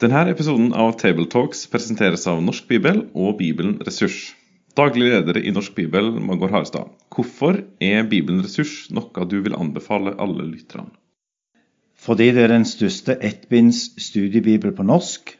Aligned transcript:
Denne 0.00 0.22
episoden 0.32 0.70
av 0.72 0.94
Tabletalks 0.96 1.66
presenteres 1.68 2.22
av 2.30 2.38
Norsk 2.40 2.70
Bibel 2.70 3.02
og 3.12 3.34
Bibelen 3.36 3.74
Ressurs. 3.84 4.30
Daglig 4.72 5.10
leder 5.10 5.36
i 5.36 5.50
Norsk 5.52 5.74
Bibel, 5.76 6.08
Magor 6.24 6.48
Harestad. 6.54 6.88
Hvorfor 7.12 7.58
er 7.84 8.06
Bibelen 8.08 8.40
Ressurs 8.40 8.86
noe 8.96 9.26
du 9.28 9.34
vil 9.44 9.58
anbefale 9.58 10.14
alle 10.16 10.46
lytterne? 10.46 10.88
Fordi 12.00 12.30
det 12.32 12.46
er 12.46 12.54
den 12.54 12.64
største 12.64 13.18
ettbinds 13.20 13.82
studiebibel 14.00 14.72
på 14.72 14.88
norsk, 14.88 15.34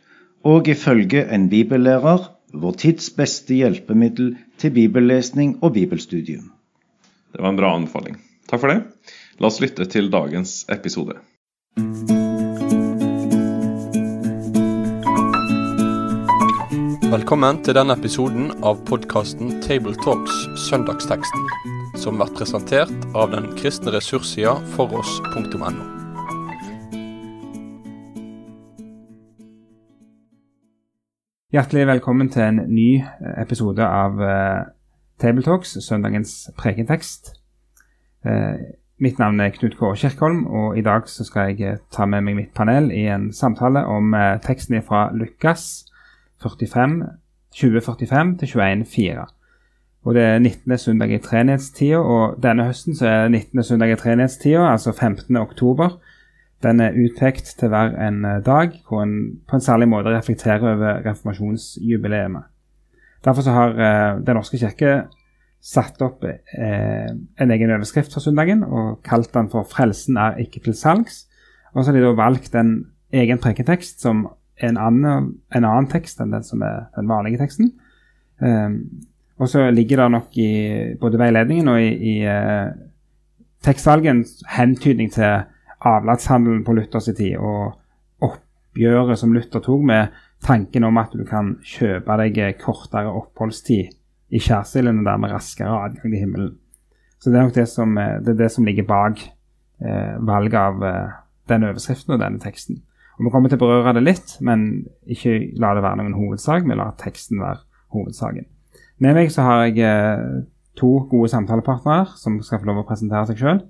og 0.45 0.69
ifølge 0.69 1.25
en 1.33 1.49
bibellærer 1.49 2.29
vår 2.53 2.79
tids 2.85 3.09
beste 3.17 3.57
hjelpemiddel 3.63 4.35
til 4.61 4.77
bibellesning 4.77 5.57
og 5.65 5.73
bibelstudium. 5.79 6.53
Det 7.33 7.41
var 7.41 7.55
en 7.55 7.65
bra 7.65 7.73
anbefaling. 7.81 8.21
Takk 8.53 8.61
for 8.61 8.77
det. 8.77 8.83
La 9.41 9.49
oss 9.49 9.65
lytte 9.65 9.89
til 9.89 10.13
dagens 10.13 10.67
episode. 10.69 11.17
Velkommen 17.11 17.57
til 17.67 17.75
denne 17.75 17.97
episoden 17.99 18.53
av 18.63 18.85
podkasten 18.87 19.57
Tabletalks 19.65 20.37
Søndagsteksten, 20.69 21.49
som 21.99 22.21
blir 22.21 22.31
presentert 22.37 22.93
av 23.19 23.33
den 23.33 23.49
kristne 23.59 23.91
ressurssida 23.91 24.53
foross.no. 24.77 25.71
Hjertelig 31.51 31.89
velkommen 31.91 32.31
til 32.31 32.47
en 32.47 32.63
ny 32.71 33.03
episode 33.43 33.83
av 33.83 34.23
uh, 34.23 34.71
Tabletalks, 35.19 35.81
søndagens 35.83 36.39
prekentekst. 36.63 37.35
Uh, 38.23 38.55
mitt 39.03 39.19
navn 39.19 39.43
er 39.43 39.51
Knut 39.59 39.75
Kåre 39.83 39.99
Kirkholm, 39.99 40.47
og 40.47 40.79
i 40.79 40.87
dag 40.87 41.11
skal 41.11 41.59
jeg 41.59 41.83
ta 41.91 42.07
med 42.07 42.23
meg 42.23 42.39
mitt 42.45 42.55
panel 42.55 42.93
i 42.95 43.09
en 43.11 43.33
samtale 43.35 43.83
om 43.99 44.15
teksten 44.47 44.79
fra 44.87 45.09
Lukas 45.11 45.73
45, 45.73 45.90
2045 46.41 48.37
til 48.39 48.49
21,4. 48.49 49.27
Og 50.05 50.15
det 50.15 50.23
er 50.23 50.39
19. 50.39 50.79
søndag 50.79 51.11
i 51.13 51.19
treenighetstida, 51.19 51.99
og 51.99 52.39
denne 52.43 52.65
høsten 52.65 52.97
så 52.97 53.07
er 53.07 53.29
19. 53.29 53.63
søndag 53.63 53.93
i 53.93 53.97
treenighetstida, 54.01 54.71
altså 54.73 54.93
15. 54.93 55.37
oktober. 55.37 55.99
Den 56.63 56.81
er 56.81 56.97
utpekt 56.97 57.55
til 57.59 57.69
hver 57.73 57.97
en 58.09 58.25
eh, 58.25 58.41
dag 58.45 58.75
hvor 58.89 59.03
en 59.03 59.41
på 59.49 59.57
en 59.57 59.65
særlig 59.65 59.89
måte 59.89 60.13
reflekterer 60.13 60.75
over 60.75 61.01
reformasjonsjubileet. 61.07 62.43
Derfor 63.25 63.43
så 63.43 63.51
har 63.51 63.71
eh, 63.71 64.21
Den 64.27 64.37
norske 64.37 64.59
kirke 64.59 65.03
satt 65.61 66.01
opp 66.03 66.25
eh, 66.25 67.09
en 67.41 67.51
egen 67.51 67.71
overskrift 67.71 68.13
for 68.13 68.21
søndagen 68.21 68.63
og 68.65 69.03
kalt 69.05 69.35
den 69.35 69.49
for 69.51 69.63
'Frelsen 69.63 70.17
er 70.17 70.37
ikke 70.37 70.61
til 70.65 70.73
salgs'. 70.73 71.27
Og 71.75 71.85
så 71.85 71.93
har 71.93 71.99
de 71.99 72.05
da 72.05 72.13
valgt 72.13 72.55
en 72.55 72.87
egen 73.13 73.39
preketekst 73.39 74.01
som 74.01 74.29
en 74.67 74.77
annen, 74.81 75.31
en 75.55 75.65
annen, 75.65 75.89
tekst 75.91 76.21
enn 76.21 76.35
den 76.35 76.45
som 76.47 76.63
er 76.67 76.91
den 76.97 77.09
vanlige 77.11 77.41
teksten. 77.41 77.73
Um, 78.41 79.07
og 79.41 79.49
så 79.49 79.67
ligger 79.73 80.03
det 80.03 80.11
nok 80.13 80.37
i 80.41 80.51
både 81.01 81.21
veiledningen 81.21 81.69
og 81.73 81.81
i, 81.81 81.91
i 82.13 82.15
uh, 82.29 82.73
tekstvalgen 83.65 84.25
hentydning 84.57 85.13
til 85.13 85.45
avlatshandelen 85.81 86.65
på 86.65 86.75
Luthers 86.77 87.09
tid 87.17 87.39
og 87.41 87.77
oppgjøret 88.25 89.19
som 89.19 89.33
Luther 89.33 89.65
tok 89.65 89.85
med 89.89 90.21
tanken 90.45 90.85
om 90.89 91.01
at 91.01 91.13
du 91.17 91.25
kan 91.29 91.55
kjøpe 91.65 92.17
deg 92.21 92.61
kortere 92.61 93.13
oppholdstid 93.13 93.91
i 94.31 94.41
skjærsilden 94.41 95.03
og 95.03 95.09
dermed 95.09 95.33
raskere 95.35 95.79
adgang 95.87 96.13
til 96.13 96.21
himmelen. 96.21 96.53
Så 97.21 97.31
det 97.31 97.39
er 97.39 97.49
nok 97.49 97.57
det 97.57 97.69
som, 97.69 97.97
det, 97.97 98.33
er 98.33 98.39
det 98.39 98.51
som 98.53 98.65
ligger 98.65 98.87
bak 98.89 99.21
eh, 99.21 100.15
valget 100.25 100.57
av 100.57 100.85
eh, 100.87 101.17
denne 101.51 101.73
overskriften 101.73 102.15
og 102.17 102.23
denne 102.23 102.41
teksten. 102.41 102.81
Og 103.21 103.27
Vi 103.27 103.31
kommer 103.35 103.53
til 103.53 103.61
å 103.61 103.67
berøre 103.67 103.93
det 103.99 104.07
litt, 104.07 104.31
men 104.41 104.87
ikke 105.05 105.53
la 105.61 105.75
det 105.77 105.83
være 105.85 106.01
noen 106.01 106.17
hovedsak. 106.17 106.65
Vi 106.65 106.79
lar 106.79 106.95
teksten 106.97 107.43
være 107.43 107.61
hovedsaken. 107.93 108.47
Med 109.05 109.19
meg 109.19 109.29
så 109.33 109.45
har 109.45 109.67
jeg 109.67 109.85
eh, 109.85 110.41
to 110.81 111.03
gode 111.11 111.29
samtalepartnere 111.29 112.17
som 112.17 112.39
skal 112.41 112.63
få 112.63 112.71
lov 112.71 112.81
å 112.81 112.87
presentere 112.89 113.29
seg 113.29 113.43
sjøl. 113.43 113.61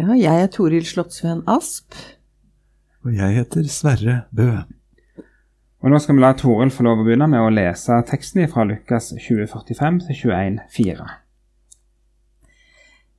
Ja, 0.00 0.16
jeg 0.16 0.46
er 0.46 0.48
Toril 0.48 0.88
Slottsveen 0.88 1.42
Asp. 1.50 1.92
Og 3.04 3.12
jeg 3.12 3.36
heter 3.36 3.68
Sverre 3.68 4.16
Bø. 4.32 4.48
Og 5.80 5.92
Nå 5.92 6.00
skal 6.00 6.16
vi 6.16 6.24
la 6.24 6.32
Toril 6.40 6.72
få 6.72 6.88
lov 6.88 7.02
å 7.02 7.04
begynne 7.04 7.28
med 7.28 7.44
å 7.44 7.52
lese 7.52 8.00
teksten 8.08 8.48
fra 8.48 8.64
Lukas 8.68 9.12
2045 9.12 10.02
til 10.08 10.20
21,4. 10.32 11.08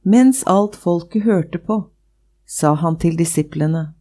Mens 0.10 0.42
alt 0.50 0.74
folket 0.74 1.30
hørte 1.30 1.62
på, 1.62 1.84
sa 2.50 2.74
han 2.82 2.98
til 2.98 3.14
disiplene. 3.18 3.92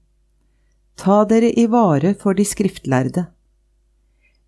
Ta 1.00 1.22
dere 1.24 1.48
i 1.56 1.64
vare 1.66 2.12
for 2.14 2.36
de 2.36 2.44
skriftlærde. 2.44 3.24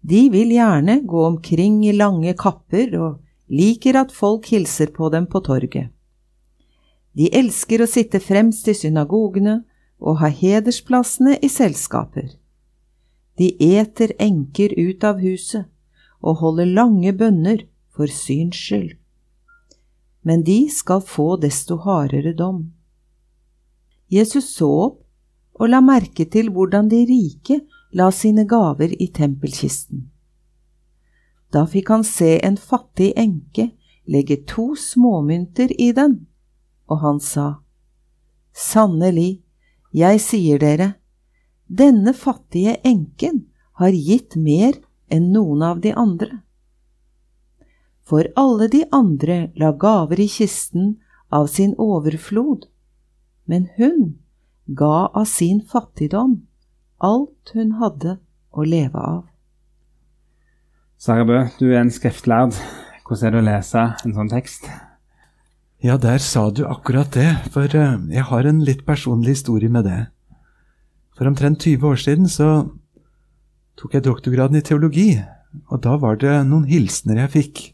De 0.04 0.26
vil 0.28 0.50
gjerne 0.52 0.98
gå 1.08 1.24
omkring 1.24 1.80
i 1.86 1.94
lange 1.96 2.34
kapper 2.36 2.92
og 2.98 3.20
liker 3.48 3.96
at 3.96 4.12
folk 4.12 4.50
hilser 4.52 4.92
på 4.92 5.08
dem 5.14 5.26
på 5.32 5.40
torget. 5.46 5.88
De 7.16 7.30
elsker 7.32 7.80
å 7.80 7.88
sitte 7.88 8.20
fremst 8.20 8.68
i 8.68 8.74
synagogene 8.76 9.62
og 10.00 10.18
ha 10.20 10.28
hedersplassene 10.28 11.38
i 11.40 11.48
selskaper. 11.48 12.34
De 13.40 13.52
eter 13.78 14.12
enker 14.20 14.74
ut 14.76 15.04
av 15.08 15.22
huset 15.24 15.70
og 16.20 16.42
holder 16.42 16.68
lange 16.68 17.12
bønner 17.16 17.64
for 17.96 18.12
syns 18.12 18.60
skyld. 18.60 18.98
Men 20.22 20.44
de 20.44 20.66
skal 20.70 21.00
få 21.00 21.36
desto 21.40 21.80
hardere 21.86 22.34
dom. 22.36 22.66
Jesus 24.12 24.52
så 24.52 24.68
opp 24.68 25.01
og 25.62 25.70
la 25.70 25.78
merke 25.84 26.26
til 26.26 26.50
hvordan 26.50 26.88
de 26.90 27.04
rike 27.06 27.60
la 27.94 28.08
sine 28.10 28.42
gaver 28.50 28.96
i 28.98 29.06
tempelkisten. 29.14 30.08
Da 31.54 31.62
fikk 31.70 31.92
han 31.92 32.02
se 32.08 32.40
en 32.42 32.56
fattig 32.58 33.12
enke 33.20 33.68
legge 34.10 34.40
to 34.48 34.72
småmynter 34.74 35.70
i 35.78 35.92
den, 35.94 36.26
og 36.90 36.98
han 37.04 37.20
sa, 37.22 37.62
Sannelig, 38.52 39.42
jeg 39.92 40.20
sier 40.20 40.58
dere, 40.58 40.94
denne 41.68 42.12
fattige 42.12 42.80
enken 42.84 43.44
har 43.78 43.94
gitt 43.94 44.34
mer 44.36 44.74
enn 45.12 45.30
noen 45.32 45.62
av 45.62 45.80
de 45.84 45.92
andre. 45.94 46.42
For 48.02 48.26
alle 48.36 48.68
de 48.68 48.82
andre 48.92 49.52
la 49.56 49.70
gaver 49.72 50.20
i 50.20 50.28
kisten 50.28 50.96
av 51.30 51.46
sin 51.46 51.76
overflod, 51.78 52.66
men 53.46 53.70
hun 53.78 54.18
ga 54.66 55.10
av 55.12 55.24
sin 55.24 55.60
fattigdom 55.60 56.40
alt 57.02 57.52
hun 57.56 57.76
hadde 57.80 58.16
å 58.54 58.64
leve 58.66 58.98
av. 58.98 59.26
Sara 61.02 61.26
Bø, 61.26 61.40
du 61.58 61.72
er 61.72 61.80
en 61.80 61.90
skriftlærd. 61.90 62.54
Hvordan 63.02 63.26
er 63.26 63.34
det 63.34 63.40
å 63.40 63.46
lese 63.48 63.84
en 64.06 64.14
sånn 64.14 64.30
tekst? 64.30 64.68
Ja, 65.82 65.96
der 65.98 66.22
sa 66.22 66.46
du 66.54 66.62
akkurat 66.70 67.10
det, 67.16 67.26
for 67.50 67.66
eh, 67.66 67.98
jeg 68.14 68.26
har 68.28 68.46
en 68.46 68.62
litt 68.62 68.84
personlig 68.86 69.34
historie 69.34 69.72
med 69.72 69.88
det. 69.88 69.98
For 71.18 71.26
omtrent 71.26 71.58
20 71.66 71.88
år 71.90 71.98
siden 71.98 72.30
så 72.30 72.48
tok 73.80 73.98
jeg 73.98 74.06
doktorgraden 74.06 74.60
i 74.60 74.62
teologi, 74.62 75.08
og 75.74 75.82
da 75.82 75.96
var 75.98 76.20
det 76.22 76.36
noen 76.46 76.68
hilsener 76.70 77.24
jeg 77.24 77.34
fikk. 77.34 77.64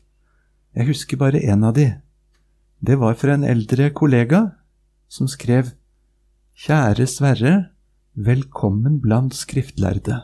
Jeg 0.79 0.89
husker 0.89 1.21
bare 1.21 1.43
én 1.45 1.67
av 1.69 1.77
de. 1.77 1.91
Det 2.81 2.97
var 2.97 3.19
fra 3.21 3.37
en 3.37 3.45
eldre 3.45 3.91
kollega 3.93 4.47
som 5.13 5.29
skrev 5.29 5.75
Kjære 6.59 7.05
Sverre, 7.07 7.51
velkommen 8.19 8.97
blant 8.99 9.37
skriftlærde. 9.39 10.17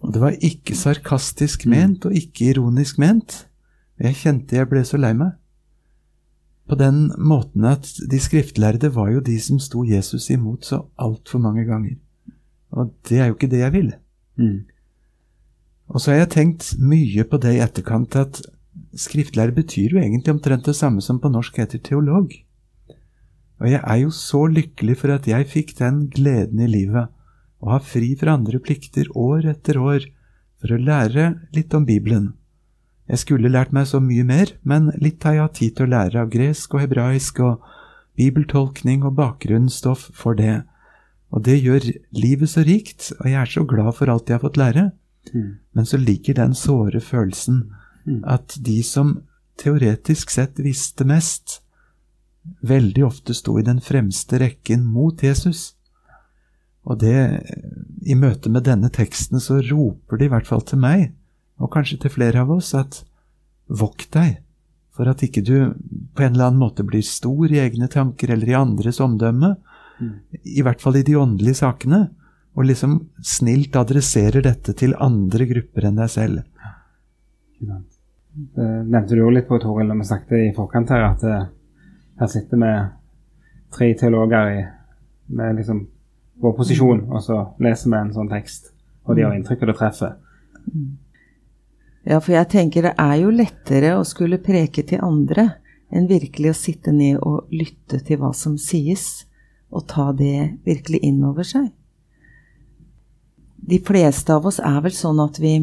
Og 0.00 0.14
det 0.14 0.22
var 0.22 0.38
ikke 0.48 0.72
sarkastisk 0.72 1.66
ment 1.68 2.06
og 2.08 2.14
ikke 2.16 2.54
ironisk 2.54 2.96
ment. 2.96 3.34
Jeg 4.00 4.16
kjente 4.16 4.56
jeg 4.56 4.70
ble 4.70 4.80
så 4.88 4.96
lei 4.96 5.10
meg. 5.18 5.34
På 6.64 6.78
den 6.80 7.10
måten 7.20 7.68
at 7.68 7.84
de 8.00 8.22
skriftlærde 8.22 8.94
var 8.94 9.12
jo 9.12 9.20
de 9.20 9.36
som 9.44 9.60
sto 9.60 9.84
Jesus 9.84 10.30
imot 10.32 10.64
så 10.64 10.80
altfor 10.96 11.44
mange 11.44 11.66
ganger. 11.68 12.00
Og 12.72 12.96
det 13.10 13.20
er 13.20 13.28
jo 13.28 13.36
ikke 13.36 13.52
det 13.52 13.60
jeg 13.60 13.76
vil. 13.76 13.92
Mm. 14.40 14.64
Og 15.92 16.00
så 16.00 16.14
har 16.14 16.22
jeg 16.22 16.32
tenkt 16.32 16.72
mye 16.80 17.28
på 17.28 17.44
det 17.44 17.58
i 17.58 17.60
etterkant, 17.60 18.16
at 18.16 18.40
skriftlærer 18.96 19.52
betyr 19.52 19.98
jo 19.98 20.00
egentlig 20.00 20.32
omtrent 20.32 20.64
det 20.64 20.78
samme 20.80 21.04
som 21.04 21.20
på 21.20 21.28
norsk 21.28 21.60
heter 21.60 21.84
teolog. 21.84 22.32
Og 23.60 23.70
jeg 23.70 23.80
er 23.80 24.00
jo 24.02 24.10
så 24.12 24.44
lykkelig 24.52 24.98
for 25.00 25.14
at 25.14 25.28
jeg 25.28 25.48
fikk 25.48 25.76
den 25.78 26.06
gleden 26.12 26.60
i 26.60 26.68
livet 26.68 27.12
å 27.64 27.72
ha 27.72 27.78
fri 27.80 28.12
fra 28.18 28.36
andre 28.36 28.60
plikter 28.62 29.08
år 29.16 29.48
etter 29.54 29.78
år 29.80 30.04
for 30.60 30.74
å 30.74 30.80
lære 30.80 31.30
litt 31.56 31.72
om 31.76 31.86
Bibelen. 31.88 32.34
Jeg 33.06 33.22
skulle 33.22 33.52
lært 33.52 33.72
meg 33.72 33.86
så 33.88 34.00
mye 34.02 34.24
mer, 34.26 34.52
men 34.66 34.90
litt 34.98 35.24
har 35.24 35.36
jeg 35.36 35.44
hatt 35.44 35.58
tid 35.60 35.76
til 35.76 35.86
å 35.86 35.92
lære 35.94 36.22
av 36.22 36.30
gresk 36.32 36.74
og 36.74 36.82
hebraisk 36.82 37.40
og 37.46 37.66
bibeltolkning 38.18 39.04
og 39.06 39.14
bakgrunnsstoff 39.20 40.08
for 40.16 40.36
det. 40.38 40.64
Og 41.30 41.44
det 41.46 41.58
gjør 41.60 41.86
livet 42.16 42.50
så 42.50 42.64
rikt, 42.66 43.12
og 43.20 43.28
jeg 43.30 43.40
er 43.40 43.52
så 43.52 43.62
glad 43.68 43.94
for 43.98 44.10
alt 44.10 44.28
jeg 44.28 44.38
har 44.38 44.44
fått 44.44 44.60
lære. 44.60 44.88
Mm. 45.32 45.48
Men 45.74 45.88
så 45.88 46.00
ligger 46.00 46.38
den 46.38 46.54
såre 46.54 47.00
følelsen 47.02 47.62
mm. 48.06 48.22
at 48.26 48.58
de 48.62 48.80
som 48.86 49.20
teoretisk 49.60 50.30
sett 50.34 50.58
visste 50.62 51.06
mest, 51.08 51.60
veldig 52.66 53.04
ofte 53.06 53.34
sto 53.36 53.56
i 53.60 53.66
den 53.66 53.80
fremste 53.84 54.40
rekken 54.42 54.84
mot 54.86 55.22
Jesus. 55.22 55.74
Og 56.86 57.00
det, 57.02 57.18
i 58.06 58.14
møte 58.14 58.50
med 58.52 58.66
denne 58.68 58.90
teksten, 58.94 59.42
så 59.42 59.58
roper 59.64 60.20
det 60.20 60.28
i 60.28 60.32
hvert 60.32 60.46
fall 60.48 60.62
til 60.66 60.80
meg, 60.82 61.10
og 61.58 61.72
kanskje 61.74 61.98
til 62.04 62.14
flere 62.14 62.44
av 62.44 62.52
oss, 62.54 62.74
at 62.78 63.02
vokt 63.66 64.12
deg 64.14 64.36
for 64.96 65.10
at 65.10 65.22
ikke 65.26 65.42
du 65.44 65.56
på 66.16 66.24
en 66.24 66.32
eller 66.32 66.48
annen 66.48 66.62
måte 66.62 66.84
blir 66.86 67.04
stor 67.04 67.52
i 67.52 67.60
egne 67.60 67.88
tanker 67.92 68.32
eller 68.32 68.48
i 68.48 68.56
andres 68.56 69.00
omdømme, 69.04 69.56
i 70.44 70.62
hvert 70.64 70.80
fall 70.80 70.96
i 70.96 71.04
de 71.04 71.16
åndelige 71.20 71.60
sakene, 71.60 72.06
og 72.56 72.68
liksom 72.70 72.96
snilt 73.24 73.76
adresserer 73.76 74.44
dette 74.44 74.72
til 74.76 74.96
andre 75.02 75.48
grupper 75.50 75.88
enn 75.88 76.00
deg 76.00 76.12
selv. 76.12 76.40
Det 78.56 78.64
nevnte 78.88 79.16
du 79.16 79.20
jo 79.20 79.32
litt 79.32 79.48
på, 79.48 79.58
Toril, 79.60 79.88
når 79.90 80.00
vi 80.00 80.08
snakket 80.08 80.38
i 80.38 80.54
forkant 80.56 80.92
her, 80.92 81.04
at 81.10 81.24
eh, 81.28 81.46
her 82.20 82.30
sitter 82.32 82.60
vi 82.60 82.72
tre 83.76 83.90
teologer 83.98 84.52
i, 84.52 84.62
med 85.26 85.58
liksom 85.58 85.86
vår 86.40 86.54
posisjon, 86.56 87.06
og 87.10 87.22
så 87.24 87.42
leser 87.62 87.90
vi 87.90 87.98
en 87.98 88.14
sånn 88.14 88.30
tekst, 88.30 88.72
og 89.06 89.16
de 89.16 89.24
har 89.24 89.36
inntrykk, 89.36 89.64
av 89.64 89.70
det 89.70 89.76
treffer. 89.80 90.16
Ja, 92.06 92.20
for 92.20 92.36
jeg 92.36 92.48
tenker 92.52 92.86
det 92.86 92.94
er 93.02 93.16
jo 93.22 93.32
lettere 93.34 93.96
å 93.98 94.04
skulle 94.06 94.42
preke 94.42 94.84
til 94.86 95.02
andre 95.02 95.48
enn 95.90 96.08
virkelig 96.10 96.52
å 96.52 96.58
sitte 96.58 96.92
ned 96.94 97.18
og 97.22 97.50
lytte 97.54 98.00
til 98.04 98.20
hva 98.20 98.32
som 98.34 98.56
sies, 98.60 99.26
og 99.70 99.88
ta 99.90 100.12
det 100.14 100.58
virkelig 100.66 101.02
inn 101.06 101.22
over 101.26 101.46
seg. 101.46 101.70
De 103.56 103.80
fleste 103.82 104.34
av 104.34 104.46
oss 104.46 104.60
er 104.62 104.78
vel 104.84 104.94
sånn 104.94 105.18
at 105.24 105.40
vi 105.42 105.56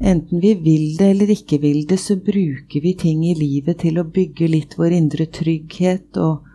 Enten 0.00 0.40
vi 0.40 0.54
vil 0.56 0.96
det 0.96 1.10
eller 1.12 1.30
ikke 1.34 1.58
vil 1.60 1.82
det, 1.88 1.98
så 2.00 2.16
bruker 2.16 2.80
vi 2.80 2.94
ting 2.96 3.24
i 3.28 3.34
livet 3.36 3.82
til 3.82 4.00
å 4.00 4.08
bygge 4.08 4.48
litt 4.48 4.78
vår 4.80 4.96
indre 4.96 5.26
trygghet, 5.28 6.16
og 6.16 6.46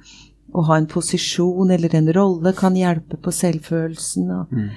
å 0.55 0.63
ha 0.65 0.79
en 0.79 0.89
posisjon 0.89 1.73
eller 1.75 1.93
en 1.97 2.09
rolle 2.15 2.55
kan 2.57 2.77
hjelpe 2.79 3.19
på 3.21 3.33
selvfølelsen. 3.35 4.31
Mm. 4.49 4.69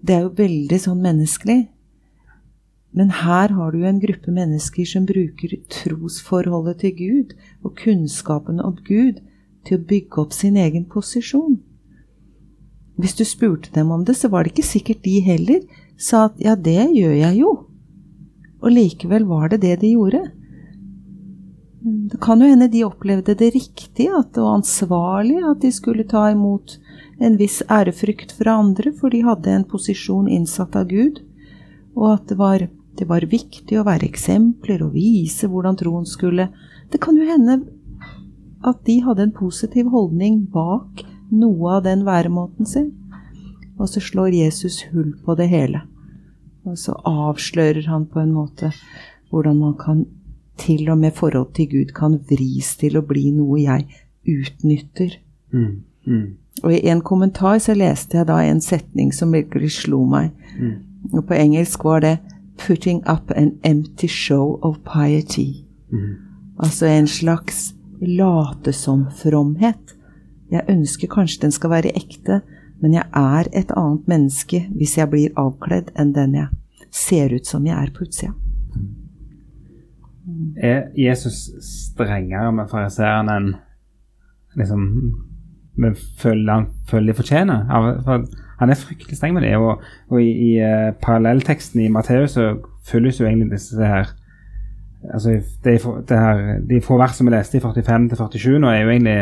Det 0.00 0.14
er 0.14 0.24
jo 0.24 0.32
veldig 0.38 0.78
sånn 0.80 1.02
menneskelig. 1.04 1.60
Men 2.96 3.12
her 3.12 3.52
har 3.52 3.74
du 3.74 3.84
en 3.84 4.00
gruppe 4.00 4.32
mennesker 4.32 4.88
som 4.88 5.04
bruker 5.08 5.58
trosforholdet 5.68 6.80
til 6.80 6.94
Gud 6.96 7.34
og 7.60 7.76
kunnskapen 7.82 8.62
om 8.64 8.78
Gud 8.86 9.20
til 9.68 9.76
å 9.76 9.86
bygge 9.90 10.22
opp 10.22 10.32
sin 10.32 10.56
egen 10.56 10.86
posisjon. 10.88 11.58
Hvis 12.98 13.14
du 13.18 13.24
spurte 13.28 13.70
dem 13.74 13.92
om 13.94 14.02
det, 14.06 14.16
så 14.16 14.30
var 14.32 14.42
det 14.42 14.54
ikke 14.54 14.66
sikkert 14.66 15.04
de 15.04 15.18
heller 15.22 15.60
sa 15.98 16.24
at 16.30 16.40
ja, 16.42 16.56
det 16.56 16.88
gjør 16.96 17.14
jeg 17.20 17.42
jo. 17.42 17.52
Og 18.62 18.74
likevel 18.74 19.26
var 19.28 19.52
det 19.52 19.62
det 19.62 19.76
de 19.82 19.92
gjorde. 19.94 20.22
Det 22.10 22.18
kan 22.20 22.40
jo 22.42 22.48
hende 22.50 22.68
de 22.68 22.84
opplevde 22.84 23.36
det 23.38 23.52
riktig 23.54 24.08
at, 24.10 24.36
og 24.40 24.58
ansvarlig 24.58 25.38
at 25.46 25.62
de 25.62 25.70
skulle 25.72 26.06
ta 26.08 26.26
imot 26.32 26.78
en 27.22 27.38
viss 27.38 27.60
ærefrykt 27.70 28.34
fra 28.34 28.58
andre, 28.58 28.92
for 28.98 29.14
de 29.14 29.22
hadde 29.26 29.52
en 29.52 29.66
posisjon 29.68 30.28
innsatt 30.28 30.76
av 30.78 30.88
Gud, 30.90 31.22
og 31.94 32.12
at 32.16 32.28
det 32.30 32.38
var, 32.38 32.66
det 32.98 33.06
var 33.10 33.26
viktig 33.30 33.78
å 33.78 33.86
være 33.86 34.08
eksempler 34.08 34.82
og 34.86 34.94
vise 34.98 35.48
hvordan 35.50 35.78
troen 35.78 36.06
skulle 36.06 36.50
Det 36.90 37.00
kan 37.04 37.18
jo 37.18 37.26
hende 37.28 37.60
at 38.64 38.80
de 38.86 38.98
hadde 39.04 39.26
en 39.26 39.34
positiv 39.34 39.90
holdning 39.92 40.46
bak 40.50 41.04
noe 41.30 41.76
av 41.76 41.84
den 41.84 42.04
væremåten 42.06 42.66
sin, 42.66 42.90
og 43.78 43.90
så 43.92 44.00
slår 44.02 44.34
Jesus 44.34 44.82
hull 44.92 45.12
på 45.24 45.36
det 45.38 45.50
hele. 45.52 45.84
Og 46.68 46.78
så 46.78 46.94
avslører 47.08 47.88
han 47.88 48.06
på 48.06 48.20
en 48.20 48.34
måte 48.36 48.72
hvordan 49.30 49.58
man 49.60 49.74
kan 49.80 50.06
til 50.58 50.90
og 50.90 50.98
med 50.98 51.14
forhold 51.14 51.54
til 51.54 51.68
Gud 51.70 51.94
kan 51.94 52.18
vris 52.30 52.74
til 52.80 52.98
å 52.98 53.04
bli 53.06 53.30
noe 53.36 53.60
jeg 53.62 53.86
utnytter. 54.28 55.18
Mm. 55.52 55.84
Mm. 56.06 56.26
Og 56.64 56.74
i 56.74 56.80
en 56.90 57.00
kommentar 57.00 57.60
så 57.62 57.76
leste 57.78 58.18
jeg 58.18 58.28
da 58.28 58.40
en 58.42 58.60
setning 58.60 59.12
som 59.14 59.32
virkelig 59.32 59.76
slo 59.78 60.02
meg. 60.08 60.32
Mm. 60.58 60.74
Og 61.12 61.24
på 61.28 61.34
engelsk 61.38 61.84
var 61.84 62.00
det 62.00 62.18
'putting 62.58 63.02
up 63.06 63.30
an 63.36 63.52
empty 63.62 64.06
show 64.06 64.58
of 64.62 64.76
piety'. 64.84 65.64
Mm. 65.92 66.16
Altså 66.58 66.86
en 66.86 67.06
slags 67.06 67.74
late 68.00 68.72
som-fromhet. 68.72 69.94
Jeg 70.50 70.64
ønsker 70.68 71.08
kanskje 71.08 71.42
den 71.42 71.50
skal 71.50 71.70
være 71.70 71.96
ekte, 71.96 72.40
men 72.82 72.94
jeg 72.94 73.06
er 73.16 73.48
et 73.52 73.72
annet 73.76 74.10
menneske 74.10 74.62
hvis 74.76 74.96
jeg 74.98 75.10
blir 75.10 75.34
avkledd 75.40 75.90
enn 75.98 76.12
den 76.16 76.36
jeg 76.38 76.48
ser 76.94 77.34
ut 77.34 77.46
som 77.46 77.66
jeg 77.66 77.76
er 77.76 77.92
på 77.94 78.06
utsida. 78.06 78.34
Er 80.60 80.88
Jesus 80.96 81.48
strengere 81.64 82.52
med 82.52 82.70
fariseerne 82.70 83.38
enn 83.38 83.48
liksom 84.58 84.84
vi 85.78 85.92
føler 86.18 86.52
han 86.52 86.68
føler 86.90 87.12
de 87.12 87.18
fortjener? 87.20 87.68
For 88.02 88.24
han 88.58 88.70
er 88.70 88.80
fryktelig 88.80 89.16
streng 89.16 89.36
med 89.36 89.44
det. 89.46 89.54
Og, 89.56 89.82
og 90.10 90.22
i, 90.22 90.30
i 90.48 90.50
uh, 90.58 90.94
parallellteksten 91.02 91.84
i 91.84 91.90
Matteus 91.92 92.34
så 92.34 92.56
følges 92.88 93.20
jo 93.20 93.28
egentlig 93.28 93.52
disse 93.52 93.78
her 93.78 94.10
altså 95.14 95.36
det, 95.64 95.80
det 96.08 96.18
her, 96.18 96.58
De 96.66 96.80
få 96.82 96.96
versene 96.98 97.30
vi 97.30 97.36
leste 97.36 97.58
i 97.58 97.60
45 97.60 98.08
til 98.08 98.18
47 98.18 98.58
nå, 98.58 98.70
er 98.70 98.82
jo 98.82 98.90
egentlig 98.90 99.18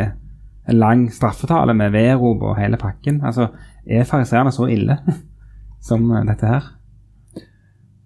en 0.68 0.78
lang 0.78 1.06
straffetale 1.12 1.74
med 1.74 1.92
vedrop 1.94 2.42
og 2.42 2.56
hele 2.58 2.76
pakken. 2.76 3.20
Altså, 3.24 3.48
Er 3.86 4.02
fariseerne 4.04 4.50
så 4.52 4.66
ille 4.68 4.96
som 5.88 6.10
eh, 6.12 6.24
dette 6.26 6.46
her? 6.46 6.64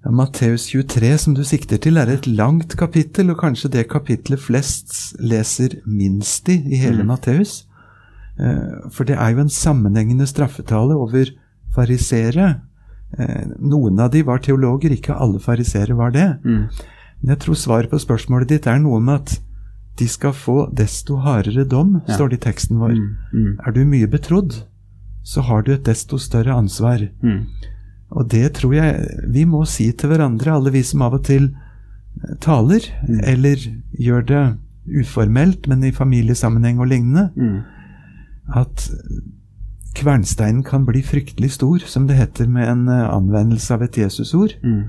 Ja, 0.05 0.11
Matteus 0.11 0.67
23, 0.73 1.19
som 1.19 1.35
du 1.37 1.43
sikter 1.45 1.77
til, 1.81 1.97
er 2.01 2.09
et 2.09 2.27
langt 2.27 2.77
kapittel, 2.77 3.31
og 3.31 3.39
kanskje 3.43 3.69
det 3.73 3.89
kapittelet 3.91 4.41
flest 4.41 5.15
leser 5.21 5.79
minst 5.87 6.49
i 6.49 6.57
i 6.73 6.77
hele 6.81 7.03
Mm. 7.03 7.07
Matteus. 7.09 7.67
Eh, 8.41 8.89
For 8.91 9.05
det 9.05 9.17
er 9.19 9.31
jo 9.35 9.41
en 9.41 9.49
sammenhengende 9.53 10.27
straffetale 10.27 10.95
over 10.97 11.27
fariseere. 11.75 12.61
Eh, 13.19 13.45
Noen 13.59 14.01
av 14.01 14.11
de 14.11 14.23
var 14.23 14.39
teologer, 14.39 14.91
ikke 14.97 15.17
alle 15.17 15.39
farisere 15.41 15.97
var 15.97 16.11
det. 16.11 16.29
Mm. 16.45 16.69
Men 17.23 17.35
jeg 17.35 17.39
tror 17.41 17.55
svaret 17.55 17.91
på 17.91 17.99
spørsmålet 18.01 18.49
ditt 18.49 18.67
er 18.67 18.79
noe 18.81 19.01
med 19.01 19.15
at 19.21 19.41
de 20.01 20.09
skal 20.09 20.33
få 20.33 20.55
desto 20.75 21.19
hardere 21.23 21.67
dom, 21.69 22.01
Ja. 22.09 22.17
står 22.17 22.31
det 22.33 22.39
i 22.41 22.45
teksten 22.51 22.79
vår. 22.81 22.95
Mm. 22.97 23.17
Mm. 23.35 23.59
Er 23.67 23.73
du 23.77 23.85
mye 23.85 24.09
betrodd, 24.11 24.63
så 25.23 25.43
har 25.45 25.63
du 25.63 25.73
et 25.75 25.85
desto 25.85 26.19
større 26.19 26.55
ansvar. 26.57 27.05
Mm. 27.23 27.47
Og 28.11 28.29
det 28.33 28.55
tror 28.57 28.73
jeg 28.75 29.29
vi 29.31 29.45
må 29.47 29.61
si 29.69 29.93
til 29.93 30.11
hverandre, 30.11 30.51
alle 30.57 30.73
vi 30.75 30.83
som 30.83 31.03
av 31.03 31.15
og 31.21 31.25
til 31.29 31.51
eh, 32.25 32.35
taler, 32.41 32.81
Mm. 33.09 33.21
eller 33.23 33.57
gjør 34.01 34.27
det 34.27 34.59
uformelt, 35.05 35.69
men 35.69 35.85
i 35.85 35.93
familiesammenheng 35.93 36.81
og 36.81 36.89
lignende, 36.89 37.31
Mm. 37.37 37.63
at 38.57 38.89
kvernsteinen 39.95 40.63
kan 40.65 40.85
bli 40.87 41.03
fryktelig 41.03 41.51
stor, 41.59 41.79
som 41.87 42.07
det 42.07 42.17
heter 42.17 42.49
med 42.49 42.69
en 42.69 42.89
eh, 42.89 43.09
anvendelse 43.15 43.75
av 43.75 43.83
et 43.83 43.97
Jesusord, 43.99 44.55
Mm. 44.63 44.85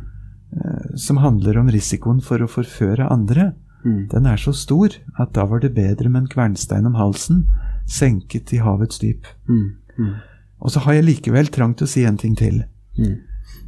eh, 0.53 0.95
som 0.95 1.17
handler 1.17 1.57
om 1.59 1.67
risikoen 1.69 2.21
for 2.23 2.39
å 2.39 2.47
forføre 2.49 3.09
andre. 3.11 3.53
Mm. 3.85 4.07
Den 4.11 4.27
er 4.29 4.37
så 4.37 4.53
stor 4.53 4.93
at 5.19 5.33
da 5.33 5.45
var 5.49 5.63
det 5.63 5.73
bedre 5.75 6.09
med 6.09 6.23
en 6.23 6.31
kvernstein 6.31 6.85
om 6.85 6.97
halsen, 6.99 7.45
senket 7.89 8.53
i 8.53 8.61
havets 8.61 8.99
dyp. 9.01 9.25
Mm. 9.49 9.71
Mm. 9.97 10.13
Og 10.61 10.71
så 10.71 10.83
har 10.85 10.97
jeg 10.97 11.07
likevel 11.07 11.49
trang 11.53 11.73
til 11.77 11.87
å 11.87 11.91
si 11.91 12.05
en 12.05 12.19
ting 12.21 12.35
til. 12.37 12.63
Mm. 12.97 13.15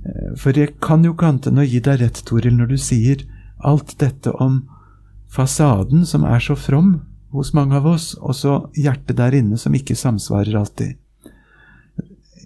Eh, 0.05 0.35
For 0.37 0.53
jeg 0.57 0.77
kan 0.81 1.03
jo 1.03 1.15
enn 1.17 1.57
å 1.59 1.65
gi 1.65 1.79
deg 1.79 2.01
rett, 2.01 2.23
Toril, 2.25 2.55
når 2.57 2.73
du 2.73 2.77
sier 2.77 3.25
alt 3.63 3.97
dette 3.99 4.31
om 4.31 4.63
fasaden 5.33 6.05
som 6.05 6.23
er 6.23 6.39
så 6.39 6.55
from 6.55 7.01
hos 7.33 7.53
mange 7.53 7.75
av 7.75 7.85
oss, 7.89 8.13
og 8.21 8.35
så 8.35 8.69
hjertet 8.77 9.17
der 9.17 9.33
inne 9.33 9.57
som 9.57 9.73
ikke 9.73 9.95
samsvarer 9.97 10.53
alltid. 10.59 10.97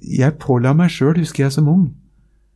Jeg 0.07 0.37
påla 0.39 0.71
meg 0.73 0.93
sjøl, 0.93 1.17
husker 1.19 1.43
jeg 1.43 1.57
som 1.57 1.67
ung, 1.67 1.89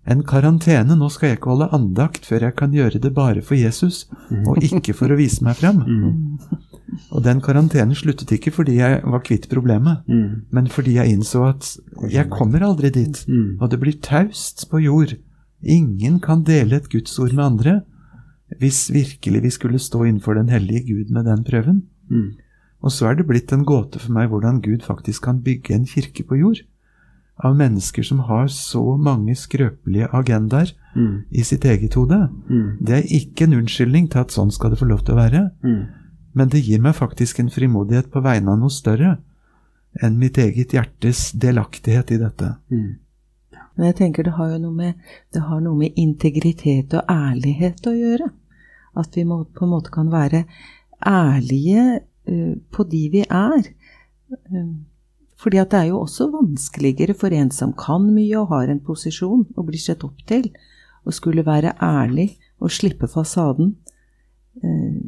en 0.07 0.23
karantene. 0.23 0.95
Nå 0.97 1.09
skal 1.13 1.29
jeg 1.29 1.37
ikke 1.39 1.51
holde 1.53 1.69
andakt 1.75 2.25
før 2.25 2.47
jeg 2.47 2.55
kan 2.57 2.71
gjøre 2.73 2.99
det 3.03 3.13
bare 3.13 3.41
for 3.45 3.55
Jesus, 3.55 4.07
og 4.47 4.57
ikke 4.63 4.93
for 4.97 5.11
å 5.13 5.17
vise 5.19 5.43
meg 5.45 5.55
frem. 5.61 5.83
Mm. 6.91 7.07
Og 7.15 7.21
den 7.23 7.39
karantenen 7.39 7.95
sluttet 7.95 8.33
ikke 8.35 8.51
fordi 8.51 8.73
jeg 8.81 8.97
var 9.07 9.21
kvitt 9.23 9.45
problemet, 9.49 10.01
Mm. 10.11 10.41
men 10.51 10.67
fordi 10.67 10.97
jeg 10.97 11.13
innså 11.13 11.45
at 11.47 11.77
jeg 12.11 12.27
kommer 12.29 12.59
aldri 12.67 12.89
dit. 12.91 13.21
Mm. 13.29 13.61
Og 13.61 13.69
det 13.71 13.79
blir 13.79 13.95
taust 14.03 14.65
på 14.69 14.81
jord. 14.83 15.13
Ingen 15.63 16.19
kan 16.19 16.43
dele 16.43 16.75
et 16.81 16.89
gudsord 16.91 17.31
med 17.33 17.45
andre 17.45 17.81
hvis 18.59 18.89
virkelig 18.91 19.41
vi 19.43 19.49
skulle 19.55 19.79
stå 19.79 20.03
innenfor 20.03 20.35
den 20.35 20.49
hellige 20.51 20.83
Gud 20.89 21.11
med 21.15 21.25
den 21.25 21.45
prøven. 21.47 21.81
Og 22.83 22.91
så 22.91 23.07
er 23.07 23.15
det 23.15 23.27
blitt 23.29 23.53
en 23.55 23.63
gåte 23.63 23.99
for 23.99 24.11
meg 24.11 24.27
hvordan 24.29 24.59
Gud 24.61 24.83
faktisk 24.83 25.23
kan 25.23 25.39
bygge 25.45 25.73
en 25.73 25.85
kirke 25.87 26.23
på 26.27 26.35
jord. 26.41 26.59
Av 27.43 27.55
mennesker 27.57 28.03
som 28.05 28.19
har 28.27 28.47
så 28.53 28.97
mange 28.97 29.33
skrøpelige 29.35 30.07
agendaer 30.13 30.73
Mm. 30.95 31.23
i 31.31 31.41
sitt 31.43 31.63
eget 31.65 31.93
hode. 31.95 32.29
Mm. 32.49 32.77
Det 32.85 32.95
er 32.97 33.15
ikke 33.15 33.45
en 33.47 33.53
unnskyldning 33.61 34.09
til 34.11 34.19
at 34.19 34.31
sånn 34.31 34.51
skal 34.51 34.69
det 34.69 34.79
få 34.79 34.85
lov 34.89 35.05
til 35.05 35.15
å 35.15 35.17
være, 35.17 35.51
Mm. 35.63 35.85
men 36.35 36.49
det 36.49 36.63
gir 36.65 36.81
meg 36.81 36.95
faktisk 36.95 37.39
en 37.39 37.49
frimodighet 37.49 38.11
på 38.11 38.21
vegne 38.21 38.51
av 38.51 38.59
noe 38.59 38.69
større 38.69 39.17
enn 40.03 40.17
mitt 40.19 40.37
eget 40.37 40.71
hjertes 40.73 41.31
delaktighet 41.31 42.11
i 42.11 42.17
dette. 42.17 42.57
Mm. 42.69 42.95
Men 43.77 43.85
jeg 43.87 43.95
tenker 43.95 44.23
det 44.23 44.33
har 44.33 44.49
jo 44.51 44.57
noe 44.59 44.73
med, 44.75 44.93
det 45.33 45.41
har 45.41 45.61
noe 45.61 45.77
med 45.77 45.93
integritet 45.95 46.93
og 46.93 47.03
ærlighet 47.09 47.81
å 47.87 47.95
gjøre. 47.95 48.29
At 48.97 49.15
vi 49.15 49.23
må, 49.23 49.45
på 49.45 49.63
en 49.63 49.69
måte 49.71 49.89
kan 49.91 50.09
være 50.11 50.45
ærlige 51.07 52.01
uh, 52.29 52.55
på 52.71 52.83
de 52.89 53.09
vi 53.13 53.21
er. 53.29 53.63
Eh, 54.31 54.65
Fordi 55.41 55.57
at 55.57 55.71
det 55.73 55.79
er 55.79 55.89
jo 55.89 56.03
også 56.03 56.29
vanskeligere 56.35 57.15
for 57.17 57.33
en 57.33 57.49
som 57.53 57.73
kan 57.73 58.05
mye 58.13 58.37
og 58.37 58.51
har 58.53 58.69
en 58.69 58.83
posisjon 58.85 59.47
og 59.55 59.67
blir 59.69 59.81
sett 59.81 60.05
opp 60.05 60.21
til, 60.29 60.51
å 61.01 61.13
skulle 61.13 61.45
være 61.47 61.73
ærlig 61.81 62.35
og 62.61 62.69
slippe 62.73 63.09
fasaden. 63.09 63.73
Eh, 64.61 65.01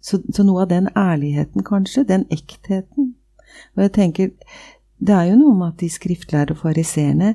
så, 0.00 0.20
så 0.30 0.44
noe 0.46 0.62
av 0.62 0.70
den 0.70 0.86
ærligheten, 0.94 1.64
kanskje, 1.66 2.06
den 2.06 2.28
ektheten 2.30 3.14
Og 3.74 3.80
jeg 3.82 3.92
tenker, 3.96 4.30
det 4.98 5.14
er 5.14 5.30
jo 5.30 5.38
noe 5.40 5.56
med 5.56 5.72
at 5.72 5.80
de 5.80 5.88
skriftlærde 5.90 6.54
og 6.54 6.60
fariseerne, 6.62 7.32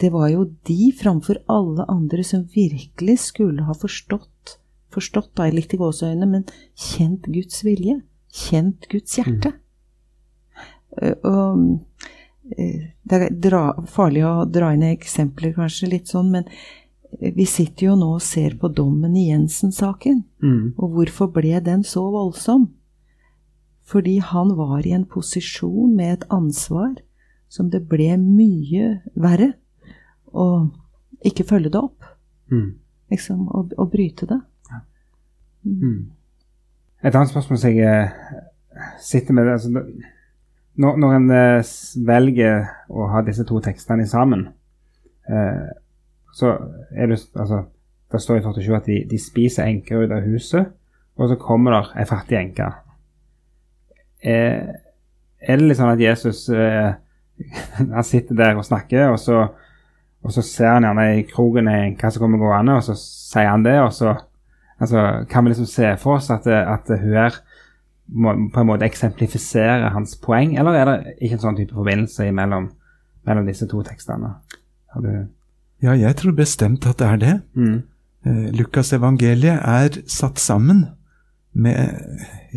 det 0.00 0.10
var 0.14 0.30
jo 0.32 0.46
de 0.66 0.90
framfor 0.96 1.42
alle 1.52 1.84
andre 1.92 2.24
som 2.26 2.46
virkelig 2.54 3.18
skulle 3.28 3.66
ha 3.68 3.76
forstått, 3.76 4.56
forstått 4.94 5.34
da, 5.38 5.50
litt 5.52 5.74
i 5.76 5.80
gåseøynene, 5.80 6.26
men 6.30 6.46
kjent 6.74 7.28
Guds 7.30 7.62
vilje. 7.66 8.00
Kjent 8.32 8.88
Guds 8.90 9.18
hjerte. 9.18 9.52
Eh, 9.52 9.69
Og 10.98 11.78
eh, 12.56 12.90
det 13.02 13.18
er 13.18 13.34
dra, 13.34 13.62
farlig 13.90 14.24
å 14.26 14.34
dra 14.50 14.72
inn 14.74 14.86
eksempler, 14.90 15.54
kanskje, 15.56 15.90
litt 15.94 16.10
sånn, 16.10 16.32
men 16.34 16.48
eh, 16.50 17.32
vi 17.36 17.46
sitter 17.48 17.90
jo 17.90 17.96
nå 18.00 18.14
og 18.16 18.24
ser 18.24 18.56
på 18.60 18.72
dommen 18.74 19.16
i 19.16 19.28
Jensen-saken. 19.30 20.24
Mm. 20.42 20.74
Og 20.76 20.98
hvorfor 20.98 21.30
ble 21.34 21.60
den 21.64 21.86
så 21.86 22.04
voldsom? 22.12 22.68
Fordi 23.90 24.18
han 24.22 24.54
var 24.58 24.86
i 24.86 24.94
en 24.94 25.06
posisjon 25.08 25.96
med 25.96 26.18
et 26.18 26.28
ansvar 26.30 26.94
som 27.50 27.70
det 27.72 27.82
ble 27.90 28.12
mye 28.22 29.00
verre 29.18 29.52
å 30.30 30.70
ikke 31.26 31.46
følge 31.48 31.72
det 31.74 31.80
opp. 31.80 32.06
Mm. 32.50 32.78
Liksom, 33.10 33.48
og, 33.48 33.74
og, 33.76 33.90
bryte 33.90 34.28
det. 34.30 34.38
Mm. 35.66 36.10
Et 37.02 37.14
annet 37.14 37.32
spørsmål 37.32 37.58
som 37.58 37.74
jeg 37.74 37.82
eh, 37.82 38.14
sitter 39.02 39.34
med 39.34 39.50
altså, 39.50 39.82
når, 40.80 40.96
når 40.96 41.16
en 41.16 41.30
eh, 41.34 41.70
velger 42.06 42.64
å 42.88 43.08
ha 43.12 43.22
disse 43.26 43.44
to 43.48 43.60
tekstene 43.64 44.06
sammen, 44.08 44.46
eh, 45.28 45.68
så 46.36 46.54
er 46.94 47.10
det 47.10 47.18
altså, 47.34 47.66
Det 48.10 48.18
står 48.18 48.40
i 48.40 48.42
47 48.42 48.74
at 48.74 48.86
de, 48.90 48.94
de 49.06 49.18
spiser 49.22 49.68
enker 49.70 50.00
ut 50.02 50.12
av 50.14 50.24
huset, 50.26 50.72
og 51.14 51.28
så 51.30 51.36
kommer 51.38 51.76
der 51.76 51.90
ei 52.02 52.06
fattig 52.10 52.38
enke. 52.40 52.66
Eh, 54.18 54.66
er 55.40 55.60
det 55.60 55.68
litt 55.68 55.78
sånn 55.78 55.92
at 55.92 56.02
Jesus 56.02 56.48
eh, 56.50 56.96
han 57.78 58.06
sitter 58.06 58.34
der 58.34 58.58
og 58.58 58.66
snakker, 58.66 59.12
og 59.12 59.20
så, 59.22 59.44
og 60.24 60.34
så 60.34 60.42
ser 60.42 60.74
han 60.74 60.88
gjerne 60.88 61.06
i 61.20 61.22
kroken 61.28 61.70
ei 61.70 61.84
enke 61.92 62.10
som 62.10 62.24
kommer 62.24 62.42
gående, 62.42 62.80
og 62.80 62.88
så 62.88 62.96
sier 62.98 63.52
han 63.52 63.62
det, 63.68 63.76
og 63.84 63.94
så 63.94 64.16
altså, 64.80 65.06
kan 65.30 65.46
vi 65.46 65.54
liksom 65.54 65.70
se 65.70 65.94
for 66.02 66.18
oss 66.18 66.32
at, 66.34 66.50
at 66.50 66.90
hun 66.90 67.14
her 67.14 67.38
på 68.10 68.60
en 68.60 68.66
måte 68.66 68.84
eksemplifisere 68.86 69.90
hans 69.94 70.16
poeng, 70.16 70.56
eller 70.58 70.72
er 70.74 70.84
det 70.90 71.14
ikke 71.20 71.36
en 71.38 71.44
sånn 71.44 71.56
type 71.56 71.74
forbindelse 71.74 72.30
mellom, 72.32 72.70
mellom 73.26 73.46
disse 73.46 73.68
to 73.70 73.82
tekstene? 73.86 74.34
Har 74.94 75.00
du 75.02 75.28
Ja, 75.82 75.92
jeg 75.96 76.16
tror 76.16 76.32
bestemt 76.36 76.86
at 76.86 76.98
det 76.98 77.06
er 77.06 77.16
det. 77.16 77.42
mm. 77.56 77.82
Eh, 78.26 78.50
Lukas 78.52 78.92
evangeliet 78.92 79.62
er 79.64 79.88
satt 80.06 80.36
sammen 80.38 80.88
med 81.54 81.96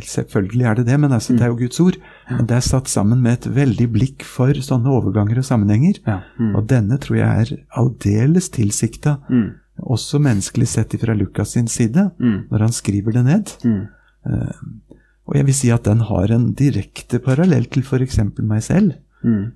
Selvfølgelig 0.01 0.65
er 0.65 0.73
det 0.75 0.85
det, 0.87 0.99
men 0.99 1.11
altså, 1.13 1.33
det 1.33 1.41
er 1.41 1.47
jo 1.47 1.55
Guds 1.55 1.79
ord. 1.79 1.95
Men 2.29 2.47
det 2.47 2.55
er 2.57 2.59
satt 2.65 2.87
sammen 2.89 3.21
med 3.21 3.33
et 3.33 3.55
veldig 3.55 3.87
blikk 3.93 4.23
for 4.25 4.51
sånne 4.53 4.89
overganger 4.89 5.37
og 5.37 5.45
sammenhenger. 5.45 5.99
Ja. 6.07 6.19
Mm. 6.39 6.55
Og 6.55 6.67
denne 6.67 6.97
tror 6.97 7.15
jeg 7.17 7.27
er 7.41 7.57
aldeles 7.77 8.49
tilsikta, 8.49 9.17
Mm. 9.29 9.51
også 9.79 10.19
menneskelig 10.19 10.67
sett 10.67 10.95
fra 10.99 11.13
Lukas 11.13 11.51
sin 11.53 11.67
side, 11.67 12.11
Mm. 12.19 12.47
når 12.51 12.59
han 12.59 12.71
skriver 12.71 13.11
det 13.13 13.23
ned. 13.25 13.45
Mm. 13.63 13.87
Og 15.27 15.37
jeg 15.37 15.45
vil 15.47 15.55
si 15.55 15.69
at 15.71 15.85
den 15.87 16.01
har 16.09 16.31
en 16.35 16.49
direkte 16.59 17.19
parallell 17.23 17.65
til 17.71 17.83
f.eks. 17.83 18.19
meg 18.43 18.63
selv. 18.63 18.93
Mm. 19.23 19.53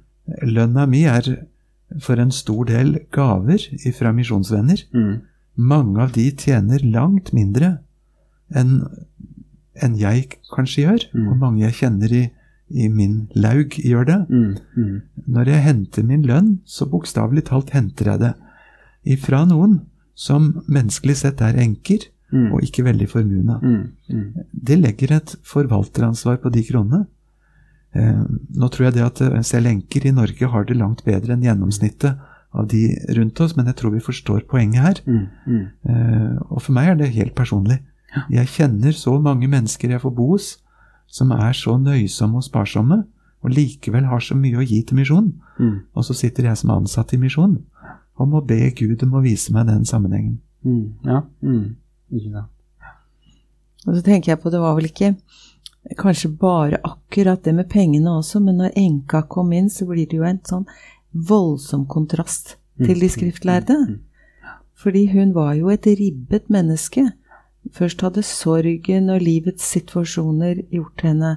Lønna 0.48 0.86
mi 0.88 1.04
er 1.08 1.28
for 2.04 2.20
en 2.20 2.32
stor 2.32 2.66
del 2.68 2.98
gaver 3.16 3.64
fra 3.98 4.12
misjonsvenner. 4.16 4.86
Mm. 4.96 5.22
Mange 5.58 6.02
av 6.04 6.12
de 6.16 6.30
tjener 6.32 6.84
langt 6.84 7.34
mindre 7.36 7.78
enn 8.56 8.82
enn 9.78 9.94
jeg 10.00 10.40
kanskje 10.56 10.84
gjør, 10.88 11.04
Mm. 11.14 11.28
og 11.30 11.38
mange 11.38 11.60
jeg 11.62 11.74
kjenner 11.78 12.12
i, 12.12 12.24
i 12.72 12.88
min 12.90 13.28
laug 13.36 13.70
gjør 13.78 14.06
det. 14.08 14.16
Mm. 14.30 14.56
Mm. 14.76 15.02
Når 15.28 15.46
jeg 15.52 15.62
henter 15.68 16.04
min 16.04 16.24
lønn, 16.26 16.60
så 16.66 16.88
bokstavelig 16.90 17.44
talt 17.46 17.70
henter 17.76 18.10
jeg 18.12 18.20
det 18.24 18.34
ifra 19.06 19.44
noen 19.46 19.82
som 20.16 20.64
menneskelig 20.68 21.16
sett 21.22 21.42
er 21.46 21.60
enker 21.62 22.08
Mm. 22.34 22.48
og 22.52 22.64
ikke 22.66 22.84
veldig 22.84 23.06
formuende. 23.08 23.60
Mm. 23.64 23.84
Mm. 24.12 24.48
Det 24.52 24.76
legger 24.80 25.14
et 25.16 25.36
forvalteransvar 25.48 26.42
på 26.44 26.52
de 26.52 26.64
kronene. 26.68 27.06
Eh, 27.96 28.24
nå 28.60 28.68
tror 28.68 28.90
jeg 28.90 28.98
det 28.98 29.06
at 29.06 29.22
eh, 29.24 29.38
selv 29.48 29.72
enker 29.72 30.08
i 30.10 30.16
Norge 30.16 30.50
har 30.52 30.68
det 30.68 30.76
langt 30.76 31.06
bedre 31.08 31.38
enn 31.38 31.46
gjennomsnittet 31.46 32.20
av 32.58 32.68
de 32.72 32.82
rundt 33.16 33.40
oss, 33.44 33.56
men 33.56 33.70
jeg 33.70 33.78
tror 33.80 33.94
vi 33.96 34.04
forstår 34.04 34.44
poenget 34.50 34.84
her. 34.84 35.02
Mm. 35.08 35.26
Mm. 35.48 35.66
Eh, 35.88 36.34
og 36.50 36.62
for 36.66 36.76
meg 36.76 36.92
er 36.92 37.00
det 37.00 37.14
helt 37.16 37.36
personlig. 37.38 37.80
Jeg 38.34 38.50
kjenner 38.50 38.96
så 38.98 39.18
mange 39.22 39.48
mennesker 39.52 39.92
jeg 39.94 40.02
får 40.02 40.14
bo 40.16 40.32
hos, 40.32 40.56
som 41.08 41.32
er 41.36 41.54
så 41.56 41.76
nøysomme 41.78 42.40
og 42.40 42.46
sparsomme, 42.48 43.04
og 43.46 43.54
likevel 43.54 44.08
har 44.10 44.24
så 44.24 44.36
mye 44.36 44.58
å 44.58 44.66
gi 44.66 44.82
til 44.84 44.98
misjonen. 44.98 45.36
Mm. 45.62 45.76
Og 45.94 46.08
så 46.08 46.16
sitter 46.18 46.50
jeg 46.50 46.60
som 46.60 46.74
ansatt 46.74 47.14
i 47.14 47.22
misjonen 47.22 47.62
og 48.18 48.32
må 48.32 48.42
be 48.46 48.72
Gud 48.78 49.04
om 49.06 49.18
å 49.18 49.24
vise 49.24 49.54
meg 49.54 49.68
den 49.70 49.86
sammenhengen. 49.86 50.40
Mm. 50.66 50.98
Ja. 51.06 51.22
Mm. 51.46 51.76
Ikke 52.14 52.32
sant. 52.32 52.54
Og 53.88 53.96
så 53.96 54.04
tenker 54.04 54.34
jeg 54.34 54.42
på, 54.42 54.52
det 54.52 54.60
var 54.60 54.76
vel 54.76 54.90
ikke 54.90 55.14
kanskje 55.96 56.34
bare 56.40 56.80
akkurat 56.84 57.44
det 57.44 57.54
med 57.56 57.70
pengene 57.72 58.18
også, 58.18 58.42
men 58.44 58.60
når 58.60 58.76
enka 58.76 59.24
kom 59.32 59.54
inn, 59.56 59.70
så 59.72 59.88
blir 59.88 60.10
det 60.10 60.20
jo 60.20 60.26
en 60.28 60.42
sånn 60.44 60.66
voldsom 61.12 61.86
kontrast 61.88 62.58
til 62.84 63.00
de 63.00 63.10
skriftlærde. 63.10 63.78
Fordi 64.78 65.08
hun 65.14 65.32
var 65.34 65.56
jo 65.58 65.72
et 65.74 65.88
ribbet 65.88 66.52
menneske. 66.54 67.08
Først 67.74 68.04
hadde 68.06 68.24
sorgen 68.24 69.10
og 69.10 69.24
livets 69.24 69.66
situasjoner 69.74 70.62
gjort 70.72 71.04
henne 71.04 71.32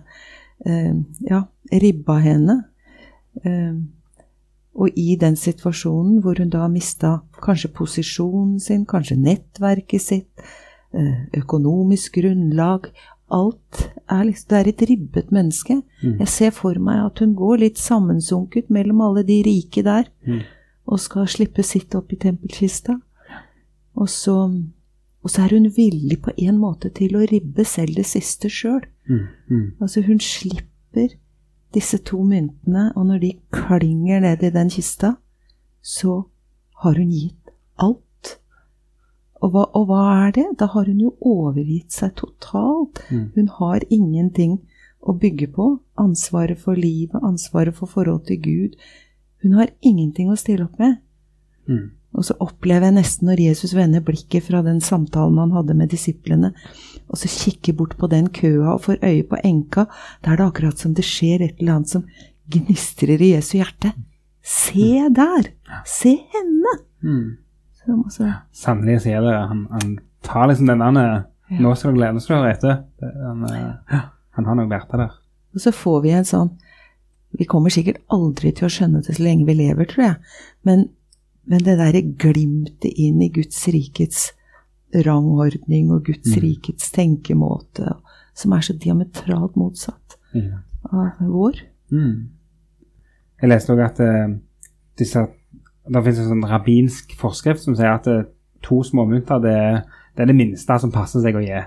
eh, 0.66 0.92
Ja, 1.26 1.46
ribba 1.72 2.18
henne. 2.20 2.58
Eh, 3.44 3.78
og 4.74 4.88
i 4.96 5.16
den 5.16 5.36
situasjonen 5.36 6.20
hvor 6.22 6.38
hun 6.38 6.50
da 6.52 6.68
mista 6.68 7.20
kanskje 7.42 7.72
posisjonen 7.74 8.60
sin, 8.60 8.86
kanskje 8.86 9.16
nettverket 9.18 10.00
sitt, 10.00 10.44
eh, 10.94 11.26
økonomisk 11.36 12.20
grunnlag 12.20 12.90
Alt 13.32 13.92
er 14.10 14.24
liksom 14.24 14.48
Det 14.48 14.58
er 14.58 14.68
et 14.68 14.82
ribbet 14.90 15.30
menneske. 15.30 15.82
Jeg 16.02 16.28
ser 16.28 16.50
for 16.50 16.74
meg 16.74 17.04
at 17.06 17.18
hun 17.20 17.34
går 17.36 17.58
litt 17.58 17.78
sammensunket 17.78 18.70
mellom 18.70 19.00
alle 19.00 19.22
de 19.22 19.42
rike 19.46 19.84
der, 19.84 20.08
Mm. 20.26 20.40
og 20.88 20.98
skal 20.98 21.26
slippe 21.26 21.62
sitt 21.62 21.94
opp 21.94 22.12
i 22.12 22.16
tempelkista. 22.16 23.00
Og 23.94 24.08
så, 24.08 24.34
og 25.22 25.30
så 25.30 25.42
er 25.44 25.54
hun 25.54 25.70
villig 25.70 26.20
på 26.22 26.30
en 26.38 26.58
måte 26.58 26.90
til 26.92 27.14
å 27.14 27.24
ribbe 27.30 27.64
selv 27.64 27.94
det 27.94 28.06
siste 28.06 28.48
sjøl. 28.48 28.82
Mm. 29.08 29.26
Mm. 29.48 29.72
Altså, 29.80 30.02
hun 30.02 30.18
slipper 30.18 31.14
disse 31.74 31.98
to 32.06 32.22
myntene, 32.26 32.90
og 32.96 33.06
når 33.06 33.18
de 33.22 33.32
klinger 33.54 34.20
ned 34.24 34.42
i 34.42 34.52
den 34.54 34.70
kista, 34.70 35.14
så 35.82 36.22
har 36.82 36.96
hun 36.98 37.12
gitt 37.12 37.52
alt. 37.78 38.36
Og 39.40 39.54
hva, 39.54 39.64
og 39.76 39.86
hva 39.88 40.00
er 40.26 40.34
det? 40.36 40.46
Da 40.60 40.68
har 40.74 40.88
hun 40.88 41.00
jo 41.00 41.14
overgitt 41.20 41.94
seg 41.94 42.16
totalt. 42.20 43.00
Mm. 43.10 43.30
Hun 43.36 43.48
har 43.60 43.86
ingenting 43.88 44.58
å 45.00 45.14
bygge 45.16 45.48
på. 45.54 45.70
Ansvaret 46.00 46.60
for 46.60 46.76
livet, 46.76 47.22
ansvaret 47.22 47.76
for 47.76 47.88
forhold 47.88 48.26
til 48.28 48.42
Gud. 48.44 48.76
Hun 49.40 49.56
har 49.56 49.72
ingenting 49.80 50.28
å 50.30 50.36
stille 50.36 50.66
opp 50.66 50.76
med. 50.80 51.00
Mm. 51.70 51.88
Og 52.16 52.26
så 52.26 52.34
opplever 52.42 52.88
jeg 52.88 52.96
nesten 52.96 53.28
når 53.30 53.42
Jesus 53.44 53.74
vender 53.76 54.02
blikket 54.02 54.48
fra 54.48 54.64
den 54.66 54.80
samtalen 54.82 55.38
han 55.38 55.54
hadde 55.54 55.76
med 55.78 55.92
disiplene, 55.92 56.52
og 57.10 57.18
så 57.20 57.30
kikker 57.30 57.76
bort 57.78 57.96
på 57.98 58.08
den 58.10 58.28
køa 58.34 58.74
og 58.74 58.82
får 58.86 58.98
øye 59.06 59.26
på 59.30 59.38
enka, 59.46 59.86
da 60.24 60.32
er 60.32 60.40
det 60.40 60.48
akkurat 60.48 60.82
som 60.82 60.94
det 60.98 61.06
skjer 61.06 61.44
et 61.46 61.60
eller 61.62 61.78
annet 61.78 61.94
som 61.94 62.06
gnistrer 62.50 63.22
i 63.22 63.32
Jesu 63.36 63.56
hjerte. 63.60 63.92
Se 64.42 65.06
der! 65.14 65.52
Se 65.86 66.16
henne! 66.34 66.76
Mm. 67.02 67.38
Så, 67.80 68.24
Ja, 68.26 68.34
Sannelig 68.52 69.00
sier 69.06 69.22
det. 69.24 69.34
Han, 69.50 69.66
han 69.70 69.98
tar 70.26 70.50
liksom 70.50 70.68
den 70.68 70.82
der 70.98 71.22
Nå 71.50 71.74
skal 71.74 71.90
du 71.90 71.98
glede 71.98 72.20
deg, 72.22 72.44
etter. 72.52 72.76
Han, 73.24 73.46
eh, 73.48 74.02
han 74.36 74.46
har 74.46 74.58
nok 74.58 74.68
vært 74.70 74.92
der. 74.92 75.16
og 75.54 75.60
så 75.64 75.72
får 75.74 76.02
vi 76.04 76.12
en 76.14 76.28
sånn 76.28 76.50
Vi 77.34 77.46
kommer 77.50 77.70
sikkert 77.70 77.98
aldri 78.10 78.52
til 78.54 78.68
å 78.68 78.70
skjønne 78.70 79.02
det 79.02 79.16
så 79.16 79.22
lenge 79.22 79.46
vi 79.46 79.54
lever, 79.54 79.86
tror 79.86 80.04
jeg, 80.04 80.16
men, 80.66 80.88
men 81.50 81.64
det 81.66 81.74
derre 81.80 82.00
glimtet 82.22 82.92
inn 83.02 83.20
i 83.22 83.28
Guds 83.34 83.58
rikets 83.74 84.28
rangordning 84.94 85.90
og 85.94 86.04
Guds 86.06 86.30
Mm. 86.36 86.42
rikets 86.42 86.90
tenkemåte, 86.94 87.96
som 88.34 88.52
er 88.52 88.60
så 88.60 88.72
diametralt 88.78 89.56
motsatt 89.56 90.16
Ja. 90.34 90.60
av 90.92 91.18
vår. 91.20 91.60
Mm. 91.90 92.28
Jeg 93.42 93.48
leste 93.50 93.72
også 93.72 93.84
at 93.84 94.00
uh, 94.00 94.36
disse, 94.98 95.26
det 95.90 96.04
finnes 96.04 96.18
en 96.20 96.28
sånn 96.34 96.48
rabbinsk 96.50 97.14
forskrift 97.18 97.62
som 97.64 97.74
sier 97.74 97.94
at 97.94 98.06
uh, 98.06 98.22
to 98.62 98.82
småmynter 98.82 99.40
det, 99.42 99.84
det 100.16 100.22
er 100.22 100.26
det 100.26 100.36
minste 100.36 100.78
som 100.78 100.92
passer 100.92 101.20
seg 101.24 101.34
å 101.34 101.42
gi. 101.42 101.62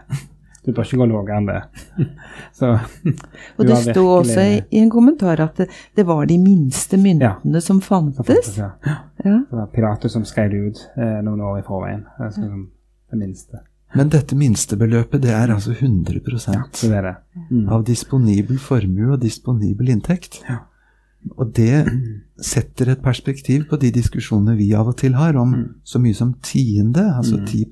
Du 0.63 0.71
bør 0.71 0.87
ikke 0.87 1.01
gå 1.01 1.07
lavere 1.11 1.39
enn 1.39 1.49
det. 1.49 1.59
Så 2.59 2.69
Og 3.57 3.65
det 3.65 3.73
virkelig... 3.73 3.95
sto 3.95 4.05
også 4.13 4.45
i, 4.47 4.61
en 4.79 4.93
kommentar 4.93 5.41
at 5.43 5.59
det, 5.59 5.67
det 5.95 6.07
var 6.07 6.23
de 6.29 6.37
minste 6.39 6.99
myntene 6.99 7.61
som 7.61 7.81
så 7.81 7.87
fantes. 7.89 8.25
fantes, 8.25 8.57
ja. 8.57 8.71
Ja. 9.25 9.37
Det 9.49 9.59
var 9.59 9.67
pirater 9.75 10.11
som 10.11 10.25
skrev 10.27 10.51
det 10.53 10.63
ut 10.63 10.81
eh, 10.95 11.19
noen 11.25 11.43
år 11.43 11.59
i 11.59 11.67
forveien. 11.67 12.05
Altså, 12.19 12.47
det 13.11 13.19
minste. 13.19 13.63
Men 13.93 14.09
dette 14.09 14.35
minstebeløpet, 14.37 15.21
det 15.21 15.33
er 15.35 15.51
altså 15.53 15.71
100 15.71 16.21
ja, 16.49 16.61
det 16.81 16.93
er 16.97 17.03
det. 17.05 17.15
Mm. 17.51 17.67
av 17.69 17.83
disponibel 17.85 18.57
formue 18.57 19.11
og 19.13 19.21
disponibel 19.21 19.91
inntekt. 19.93 20.39
Og 21.37 21.51
det 21.55 21.85
setter 22.41 22.91
et 22.93 23.03
perspektiv 23.03 23.67
på 23.69 23.77
de 23.79 23.93
diskusjonene 23.95 24.57
vi 24.57 24.71
av 24.75 24.89
og 24.91 24.97
til 24.99 25.13
har 25.15 25.37
om 25.39 25.53
så 25.87 26.01
mye 26.01 26.17
som 26.17 26.33
tiende, 26.43 27.05
altså 27.13 27.37
10 27.45 27.69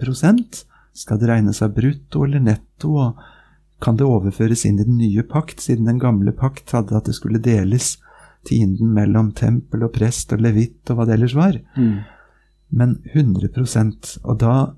Skal 0.94 1.20
det 1.20 1.30
regnes 1.30 1.62
av 1.64 1.74
brutto 1.76 2.26
eller 2.26 2.44
netto? 2.44 2.96
og 3.00 3.22
Kan 3.82 3.98
det 3.98 4.06
overføres 4.06 4.66
inn 4.66 4.80
i 4.80 4.86
den 4.86 5.00
nye 5.00 5.24
pakt, 5.24 5.62
siden 5.64 5.88
den 5.90 6.00
gamle 6.02 6.32
pakt 6.32 6.72
hadde 6.76 6.98
at 6.98 7.08
det 7.10 7.16
skulle 7.18 7.42
deles 7.42 7.96
tienden 8.48 8.94
mellom 8.94 9.32
tempel 9.38 9.86
og 9.86 9.94
prest 9.96 10.34
og 10.34 10.42
levitt 10.42 10.90
og 10.90 10.98
hva 10.98 11.08
det 11.08 11.18
ellers 11.18 11.38
var? 11.38 11.58
Mm. 11.78 12.02
Men 12.72 12.96
100% 13.14 14.18
Og 14.24 14.38
da 14.40 14.74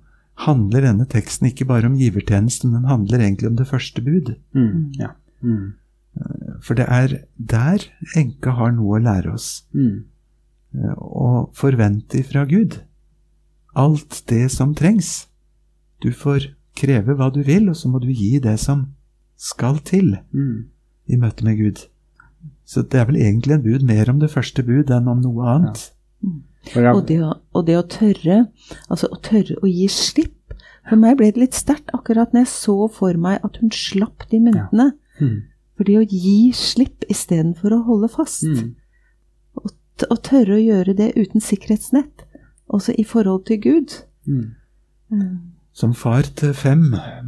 handler 0.48 0.82
denne 0.82 1.06
teksten 1.06 1.52
ikke 1.52 1.68
bare 1.70 1.86
om 1.86 1.98
givertjenesten, 2.00 2.74
den 2.74 2.90
handler 2.90 3.22
egentlig 3.22 3.52
om 3.52 3.58
det 3.60 3.68
første 3.70 4.02
bud. 4.02 4.36
Mm. 4.58 4.94
Ja. 4.98 5.14
Mm. 5.42 5.74
For 6.62 6.78
det 6.78 6.88
er 6.90 7.20
der 7.38 7.86
enka 8.18 8.56
har 8.58 8.74
noe 8.74 8.98
å 8.98 9.04
lære 9.04 9.34
oss. 9.34 9.66
Mm. 9.74 10.06
eh, 10.74 11.46
forvente 11.54 12.20
ifra 12.22 12.46
Gud. 12.50 12.82
Alt 13.76 14.24
det 14.30 14.52
som 14.52 14.76
trengs. 14.76 15.28
Du 16.04 16.12
får 16.12 16.50
kreve 16.76 17.16
hva 17.16 17.30
du 17.34 17.42
vil, 17.48 17.70
og 17.72 17.76
så 17.80 17.90
må 17.90 18.02
du 18.04 18.10
gi 18.12 18.38
det 18.44 18.58
som 18.60 18.88
skal 19.38 19.78
til 19.88 20.18
Mm. 20.34 20.66
i 21.08 21.16
møte 21.20 21.44
med 21.44 21.58
Gud. 21.58 21.86
Så 22.66 22.82
det 22.84 23.00
er 23.00 23.06
vel 23.06 23.16
egentlig 23.22 23.54
en 23.58 23.64
bud 23.64 23.84
mer 23.88 24.10
om 24.10 24.20
det 24.20 24.32
første 24.32 24.64
bud 24.64 24.90
enn 24.92 25.08
om 25.08 25.22
noe 25.22 25.44
annet. 25.56 25.92
Og 26.24 26.82
jeg- 26.82 26.96
Og 26.96 27.06
det, 27.08 27.20
å, 27.20 27.34
og 27.54 27.66
det 27.66 27.76
å 27.78 27.88
tørre, 27.88 28.48
altså 28.90 29.08
å 29.12 29.20
tørre 29.22 29.58
å 29.62 29.68
gi 29.68 29.88
slipp. 29.88 30.34
For 30.90 30.96
meg 30.96 31.18
ble 31.18 31.32
det 31.32 31.38
litt 31.38 31.54
sterkt 31.54 31.90
akkurat 31.94 32.32
når 32.34 32.42
jeg 32.46 32.48
så 32.48 32.90
for 32.92 33.14
meg 33.14 33.40
at 33.44 33.58
hun 33.58 33.70
slapp 33.72 34.28
de 34.30 34.40
myntene. 34.40 34.94
Mm. 35.20 35.42
For 35.78 35.84
det 35.84 35.96
å 35.98 36.08
gi 36.10 36.52
slipp 36.52 37.04
istedenfor 37.10 37.72
å 37.72 37.84
holde 37.86 38.10
fast. 38.10 38.44
Mm. 38.44 38.76
Å 40.10 40.18
tørre 40.22 40.56
å 40.58 40.64
gjøre 40.64 40.96
det 40.98 41.14
uten 41.16 41.40
sikkerhetsnett, 41.42 42.24
også 42.70 42.96
i 43.00 43.04
forhold 43.04 43.46
til 43.46 43.58
Gud. 43.62 44.04
Mm. 44.28 45.53
Som 45.74 45.96
far 45.98 46.28
til 46.38 46.52
fem, 46.54 46.84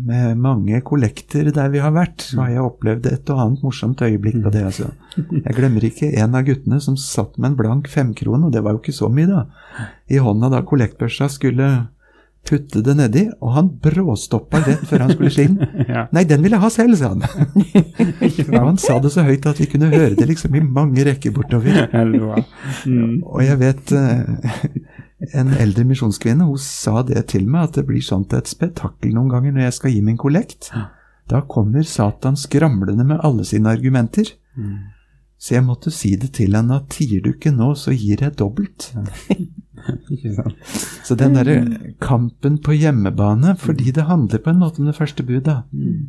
med 0.06 0.38
mange 0.38 0.78
kollekter 0.86 1.48
der 1.50 1.72
vi 1.74 1.80
har 1.82 1.96
vært, 1.96 2.28
så 2.28 2.44
har 2.44 2.52
jeg 2.54 2.68
opplevd 2.68 3.08
et 3.10 3.32
og 3.34 3.42
annet 3.42 3.64
morsomt 3.66 4.04
øyeblikk 4.06 4.38
på 4.44 4.52
det. 4.54 4.62
altså. 4.68 4.92
Jeg 5.18 5.56
glemmer 5.58 5.88
ikke 5.88 6.12
en 6.22 6.38
av 6.38 6.46
guttene 6.46 6.78
som 6.84 6.98
satt 7.00 7.40
med 7.40 7.52
en 7.52 7.58
blank 7.58 7.90
femkrone, 7.90 8.46
og 8.46 8.54
det 8.54 8.62
var 8.62 8.78
jo 8.78 8.84
ikke 8.84 8.94
så 8.94 9.10
mye, 9.10 9.25
da, 9.32 9.88
i 10.14 10.22
hånda 10.22 10.52
da 10.54 10.62
kollektbørsa 10.62 11.32
skulle 11.34 11.72
putte 12.46 12.84
det 12.86 12.94
nedi, 13.00 13.24
og 13.42 13.56
han 13.56 13.70
bråstoppa 13.82 14.62
rett 14.68 14.84
før 14.86 15.08
han 15.08 15.16
skulle 15.16 15.34
den. 15.34 15.58
Ja. 15.96 16.06
Nei, 16.14 16.24
den 16.28 16.44
vil 16.44 16.54
jeg 16.54 16.62
ha 16.62 16.70
selv, 16.74 16.98
sa 17.00 17.12
han. 17.14 17.24
og 18.46 18.60
han 18.60 18.78
sa 18.82 19.00
det 19.02 19.12
så 19.14 19.24
høyt 19.25 19.46
at 19.50 19.60
vi 19.62 19.68
kunne 19.70 19.90
høre 19.90 20.14
det 20.18 20.28
liksom 20.30 20.56
i 20.58 20.62
mange 20.62 21.06
rekker 21.08 21.34
bortover. 21.34 21.86
Mm. 22.86 23.22
Og 23.24 23.42
jeg 23.46 23.58
vet 23.62 23.94
eh, 23.96 24.75
en 25.34 25.53
eldre 25.53 25.86
misjonskvinne 25.88 26.48
hun 26.48 26.60
sa 26.62 27.01
det 27.08 27.27
til 27.34 27.48
meg, 27.48 27.70
at 27.70 27.79
det 27.79 27.86
blir 27.88 28.03
til 28.03 28.38
et 28.38 28.51
spetakkel 28.51 29.13
noen 29.15 29.32
ganger 29.32 29.55
når 29.55 29.67
jeg 29.67 29.77
skal 29.79 29.96
gi 29.96 30.01
min 30.05 30.20
kollekt. 30.22 30.72
Da 31.29 31.41
kommer 31.41 31.84
Satan 31.84 32.38
skramlende 32.38 33.05
med 33.08 33.24
alle 33.25 33.46
sine 33.48 33.72
argumenter. 33.74 34.29
Så 35.38 35.58
jeg 35.58 35.65
måtte 35.65 35.91
si 35.94 36.15
det 36.17 36.32
til 36.38 36.55
henne 36.58 36.79
at 36.79 36.89
tier 36.94 37.22
du 37.22 37.34
ikke 37.34 37.53
nå, 37.53 37.74
så 37.77 37.94
gir 37.94 38.24
jeg 38.24 38.38
dobbelt. 38.39 38.91
Så 41.05 41.13
den 41.20 41.36
derre 41.38 41.60
kampen 42.01 42.55
på 42.63 42.74
hjemmebane, 42.74 43.51
fordi 43.60 43.91
det 43.94 44.08
handler 44.08 44.41
på 44.41 44.50
en 44.50 44.62
måte 44.63 44.82
om 44.82 44.88
det 44.89 44.95
første 44.97 45.21
budet. 45.23 45.60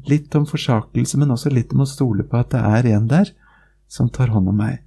Litt 0.08 0.34
om 0.38 0.46
forsakelse, 0.48 1.18
men 1.20 1.34
også 1.34 1.52
litt 1.52 1.74
om 1.74 1.84
å 1.84 1.88
stole 1.90 2.24
på 2.24 2.40
at 2.40 2.54
det 2.54 2.62
er 2.64 2.88
en 2.94 3.10
der 3.10 3.34
som 3.92 4.08
tar 4.08 4.32
hånd 4.32 4.48
om 4.48 4.56
meg. 4.56 4.80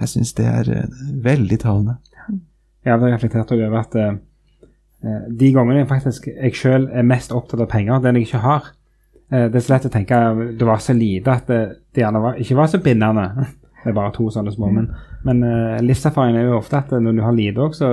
Jeg 0.00 0.12
syns 0.14 0.34
det 0.38 0.46
er 0.48 0.72
eh, 0.74 1.00
veldig 1.22 1.60
talende. 1.62 1.98
Jeg 2.84 2.94
har 2.94 3.12
reflektert 3.12 3.52
over 3.52 3.78
at 3.80 3.96
eh, 4.00 4.18
eh, 5.04 5.24
de 5.40 5.52
gangene 5.52 5.82
jeg 5.82 5.90
faktisk 5.90 6.28
jeg 6.30 6.56
sjøl 6.56 6.88
er 6.88 7.06
mest 7.06 7.34
opptatt 7.36 7.60
av 7.60 7.70
penger, 7.72 8.00
den 8.04 8.16
jeg 8.18 8.28
ikke 8.28 8.44
har 8.44 8.70
eh, 9.30 9.48
Det 9.50 9.60
er 9.60 9.66
så 9.66 9.74
lett 9.74 9.88
å 9.90 9.92
tenke 9.92 10.20
at 10.30 10.44
det 10.60 10.68
var 10.68 10.80
så 10.80 10.96
lite 10.96 11.34
at 11.34 11.50
det, 11.50 11.60
det 11.94 12.04
gjerne 12.04 12.22
var, 12.24 12.40
ikke 12.40 12.58
var 12.58 12.70
så 12.72 12.82
bindende. 12.84 13.26
Det 13.80 13.88
er 13.88 13.96
bare 13.96 14.12
to 14.12 14.26
sånne 14.28 14.52
små. 14.52 14.68
Men, 14.76 14.90
men 15.24 15.38
eh, 15.46 15.78
livserfaringen 15.80 16.42
er 16.42 16.50
jo 16.50 16.58
ofte 16.58 16.82
at 16.82 16.90
når 16.92 17.14
du 17.16 17.22
har 17.24 17.32
lite 17.32 17.62
òg, 17.64 17.72
så 17.72 17.88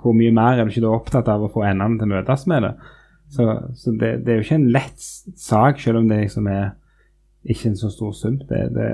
hvor 0.00 0.16
mye 0.16 0.32
mer 0.34 0.56
er 0.56 0.64
du 0.64 0.72
ikke 0.72 0.84
da 0.86 0.92
opptatt 0.96 1.28
av 1.28 1.44
å 1.44 1.50
få 1.52 1.66
endene 1.68 2.00
til 2.00 2.08
å 2.08 2.12
møtes 2.14 2.46
med 2.48 2.64
det? 2.64 2.70
Så, 3.32 3.44
så 3.76 3.92
det, 3.96 4.12
det 4.24 4.32
er 4.32 4.40
jo 4.40 4.46
ikke 4.46 4.58
en 4.60 4.70
lett 4.72 5.04
sak, 5.40 5.80
selv 5.80 6.00
om 6.00 6.08
det 6.08 6.22
liksom 6.22 6.48
er 6.52 6.72
ikke 7.44 7.70
en 7.70 7.78
så 7.78 7.90
stor 7.92 8.12
sum. 8.16 8.40
Det, 8.48 8.62
det, 8.74 8.88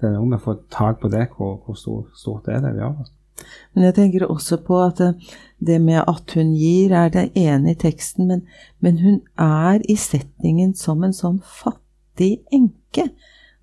det 0.00 0.08
er 0.08 0.16
noe 0.16 0.30
med 0.30 0.40
å 0.40 0.44
få 0.46 0.56
tak 0.72 1.02
på 1.02 1.10
det, 1.12 1.28
hvor, 1.36 1.58
hvor 1.66 1.78
stor, 1.78 2.06
stort 2.18 2.50
er 2.50 2.62
det 2.64 2.74
vi 2.76 2.82
gjør. 2.82 3.12
Men 3.74 3.88
jeg 3.88 3.96
tenker 3.98 4.26
også 4.26 4.58
på 4.64 4.78
at 4.84 5.00
det, 5.00 5.10
det 5.58 5.78
med 5.82 6.02
at 6.04 6.36
hun 6.36 6.54
gir, 6.56 6.92
er 6.92 7.12
det 7.12 7.30
ene 7.36 7.72
i 7.72 7.78
teksten, 7.78 8.28
men, 8.30 8.44
men 8.80 9.00
hun 9.02 9.18
er 9.40 9.82
i 9.88 9.96
setningen 10.00 10.74
som 10.76 11.04
en 11.04 11.16
sånn 11.16 11.40
fattig 11.44 12.38
enke. 12.54 13.10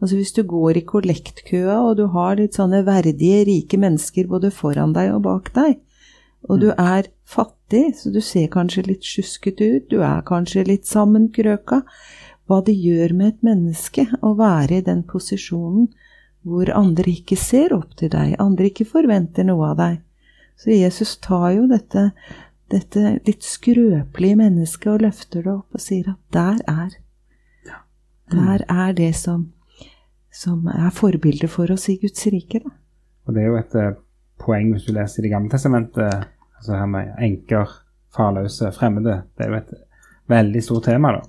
Altså 0.04 0.20
Hvis 0.20 0.34
du 0.36 0.44
går 0.44 0.78
i 0.78 0.86
kollektkøa, 0.86 1.80
og 1.80 1.98
du 1.98 2.06
har 2.12 2.38
litt 2.38 2.58
sånne 2.58 2.84
verdige, 2.86 3.46
rike 3.48 3.80
mennesker 3.80 4.28
både 4.28 4.52
foran 4.52 4.94
deg 4.96 5.14
og 5.16 5.24
bak 5.30 5.54
deg, 5.56 5.80
og 6.52 6.60
du 6.60 6.70
er 6.74 7.08
fattig, 7.24 7.94
så 7.96 8.12
du 8.12 8.20
ser 8.22 8.50
kanskje 8.52 8.84
litt 8.90 9.08
sjuskete 9.08 9.70
ut, 9.78 9.86
du 9.90 10.02
er 10.04 10.26
kanskje 10.28 10.66
litt 10.68 10.90
sammenkrøka, 10.90 11.84
hva 12.52 12.60
det 12.68 12.76
gjør 12.76 13.14
med 13.16 13.32
et 13.32 13.46
menneske 13.48 14.04
å 14.20 14.34
være 14.36 14.82
i 14.82 14.86
den 14.86 15.06
posisjonen 15.08 15.88
hvor 16.44 16.70
andre 16.76 17.12
ikke 17.12 17.38
ser 17.40 17.74
opp 17.76 17.96
til 18.00 18.12
deg, 18.14 18.36
andre 18.42 18.70
ikke 18.70 18.88
forventer 18.88 19.48
noe 19.48 19.72
av 19.72 19.80
deg. 19.80 20.02
Så 20.60 20.76
Jesus 20.76 21.16
tar 21.24 21.50
jo 21.56 21.66
dette, 21.72 22.10
dette 22.72 23.18
litt 23.26 23.46
skrøpelige 23.48 24.40
mennesket 24.40 24.92
og 24.92 25.06
løfter 25.08 25.46
det 25.46 25.54
opp 25.54 25.80
og 25.80 25.84
sier 25.84 26.14
at 26.14 26.22
der 26.36 26.62
er 26.68 27.00
Der 28.34 28.64
er 28.72 28.94
det 28.98 29.12
som, 29.16 29.52
som 30.32 30.68
er 30.72 30.90
forbildet 30.90 31.52
for 31.52 31.70
oss 31.72 31.90
i 31.92 32.00
Guds 32.02 32.26
rike. 32.34 32.64
Da. 32.64 32.72
Og 33.28 33.36
det 33.36 33.44
er 33.44 33.52
jo 33.52 33.58
et 33.60 33.76
uh, 33.78 33.98
poeng 34.42 34.72
hvis 34.74 34.88
du 34.88 34.94
leser 34.96 35.22
i 35.22 35.28
Det 35.28 35.34
gamle 35.36 35.52
testamentet, 35.52 36.24
altså 36.58 36.80
her 36.80 36.88
med 36.90 37.12
enker, 37.22 37.70
farløse, 38.16 38.72
fremmede. 38.72 39.22
Det 39.38 39.46
er 39.46 39.52
jo 39.52 39.60
et 39.60 39.74
veldig 40.32 40.64
stort 40.64 40.88
tema, 40.90 41.12
da. 41.18 41.22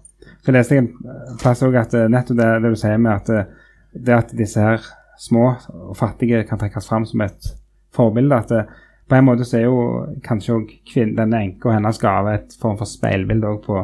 Så 0.44 0.54
leste 0.54 0.76
jeg 0.76 0.84
en 0.84 1.36
plass 1.40 1.62
òg 1.64 1.76
at 1.76 1.94
eh, 1.96 2.08
nettopp 2.08 2.38
det, 2.38 2.48
det 2.64 2.72
du 2.72 2.78
sier 2.80 3.00
med 3.00 3.12
at 3.12 3.30
eh, 3.32 3.50
det 3.94 4.14
at 4.16 4.32
disse 4.36 4.60
her 4.60 4.86
små 5.18 5.54
og 5.68 5.96
fattige 5.96 6.44
kan 6.48 6.58
trekkes 6.60 6.88
fram 6.88 7.06
som 7.06 7.22
et 7.24 7.50
forbilde, 7.94 8.36
at 8.36 8.48
det, 8.50 8.64
på 9.08 9.18
en 9.18 9.26
måte 9.26 9.44
så 9.44 9.58
er 9.58 9.66
jo 9.66 9.80
kanskje 10.24 10.54
òg 10.56 10.72
denne 11.16 11.42
enka 11.44 11.68
og 11.68 11.76
hennes 11.76 12.00
gave 12.00 12.34
et 12.34 12.56
form 12.60 12.78
for 12.80 12.88
speilbilde 12.88 13.50
på, 13.66 13.82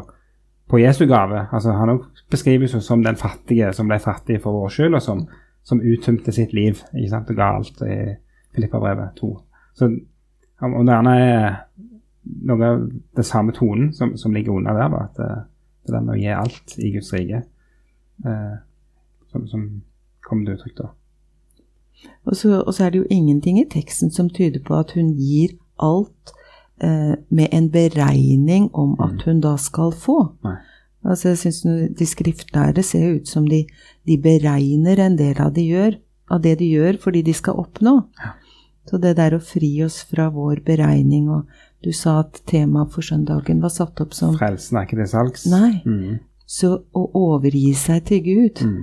på 0.71 0.81
Jesu 0.81 1.05
gave. 1.07 1.45
Altså 1.53 1.75
Han 1.77 1.93
òg 1.95 2.07
beskrives 2.33 2.75
jo 2.75 2.81
som 2.81 3.05
den 3.05 3.21
fattige 3.21 3.73
som 3.77 3.89
ble 3.91 4.01
fattig 4.01 4.41
for 4.43 4.57
vår 4.57 4.73
skyld, 4.73 4.97
og 4.97 5.03
som, 5.05 5.27
som 5.63 5.83
uttømte 5.85 6.33
sitt 6.33 6.55
liv 6.57 6.81
ikke 6.95 7.11
sant, 7.13 7.31
og 7.31 7.37
ga 7.37 7.51
alt 7.59 7.85
i 7.85 7.99
Filippabrevet 8.55 9.21
2. 9.21 9.35
Så 9.77 9.91
om 10.61 10.87
det 10.87 10.95
gjerne 10.95 11.17
er 11.21 11.45
noe 12.49 12.67
av 12.67 12.83
den 13.17 13.27
samme 13.27 13.53
tonen 13.57 13.93
som, 13.97 14.17
som 14.21 14.35
ligger 14.35 14.57
under 14.57 14.77
der, 14.77 14.89
da, 14.93 15.05
at 15.05 15.21
det, 15.21 15.31
det 15.87 15.95
der 15.95 16.05
med 16.05 16.17
å 16.17 16.21
gi 16.21 16.33
alt 16.37 16.75
i 16.79 16.91
Guds 16.95 17.13
rike, 17.17 17.43
eh, 18.27 18.57
som, 19.33 19.47
som 19.49 19.69
kommer 20.25 20.49
til 20.49 20.59
uttrykk 20.59 20.77
da. 20.83 20.91
Og 22.29 22.37
så, 22.37 22.61
og 22.61 22.75
så 22.75 22.85
er 22.85 22.91
det 22.91 23.01
jo 23.03 23.09
ingenting 23.11 23.59
i 23.61 23.69
teksten 23.71 24.11
som 24.13 24.29
tyder 24.31 24.61
på 24.65 24.77
at 24.77 24.93
hun 24.97 25.15
gir 25.17 25.55
alt 25.81 26.35
eh, 26.83 27.15
med 27.29 27.49
en 27.53 27.71
beregning 27.73 28.69
om 28.77 28.97
at 29.01 29.25
hun 29.27 29.41
da 29.41 29.57
skal 29.57 29.93
få. 29.97 30.19
Nei. 30.45 30.59
Altså 31.01 31.31
jeg 31.31 31.39
synes 31.39 31.63
De 31.97 32.07
skriftlærere 32.07 32.83
ser 32.85 33.15
ut 33.17 33.29
som 33.29 33.47
de, 33.49 33.63
de 34.07 34.19
beregner 34.21 35.01
en 35.01 35.17
del 35.17 35.39
av, 35.41 35.55
de 35.57 35.65
gjør, 35.65 35.97
av 36.31 36.43
det 36.45 36.59
de 36.61 36.69
gjør 36.75 36.99
fordi 37.01 37.23
de 37.25 37.33
skal 37.35 37.57
oppnå. 37.63 37.95
Så 38.89 38.99
det 39.01 39.15
der 39.17 39.37
å 39.37 39.41
fri 39.41 39.71
oss 39.85 40.03
fra 40.09 40.29
vår 40.35 40.61
beregning 40.67 41.31
og 41.31 41.49
Du 41.81 41.95
sa 41.97 42.19
at 42.21 42.43
temaet 42.45 42.93
for 42.93 43.01
søndagen 43.01 43.63
var 43.63 43.71
satt 43.73 44.01
opp 44.05 44.13
som 44.13 44.35
Frelsen 44.37 44.77
er 44.77 44.85
ikke 44.85 44.99
til 44.99 45.07
salgs. 45.09 45.47
Nei. 45.49 45.81
Mm. 45.89 46.19
Så 46.45 46.75
å 46.93 47.05
overgi 47.17 47.71
seg 47.73 48.05
til 48.05 48.21
Gud, 48.27 48.61
Mm. 48.61 48.83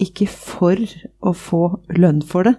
Ikke 0.00 0.26
for 0.30 0.80
å 1.26 1.32
få 1.36 1.62
lønn 1.96 2.22
for 2.26 2.46
det, 2.46 2.54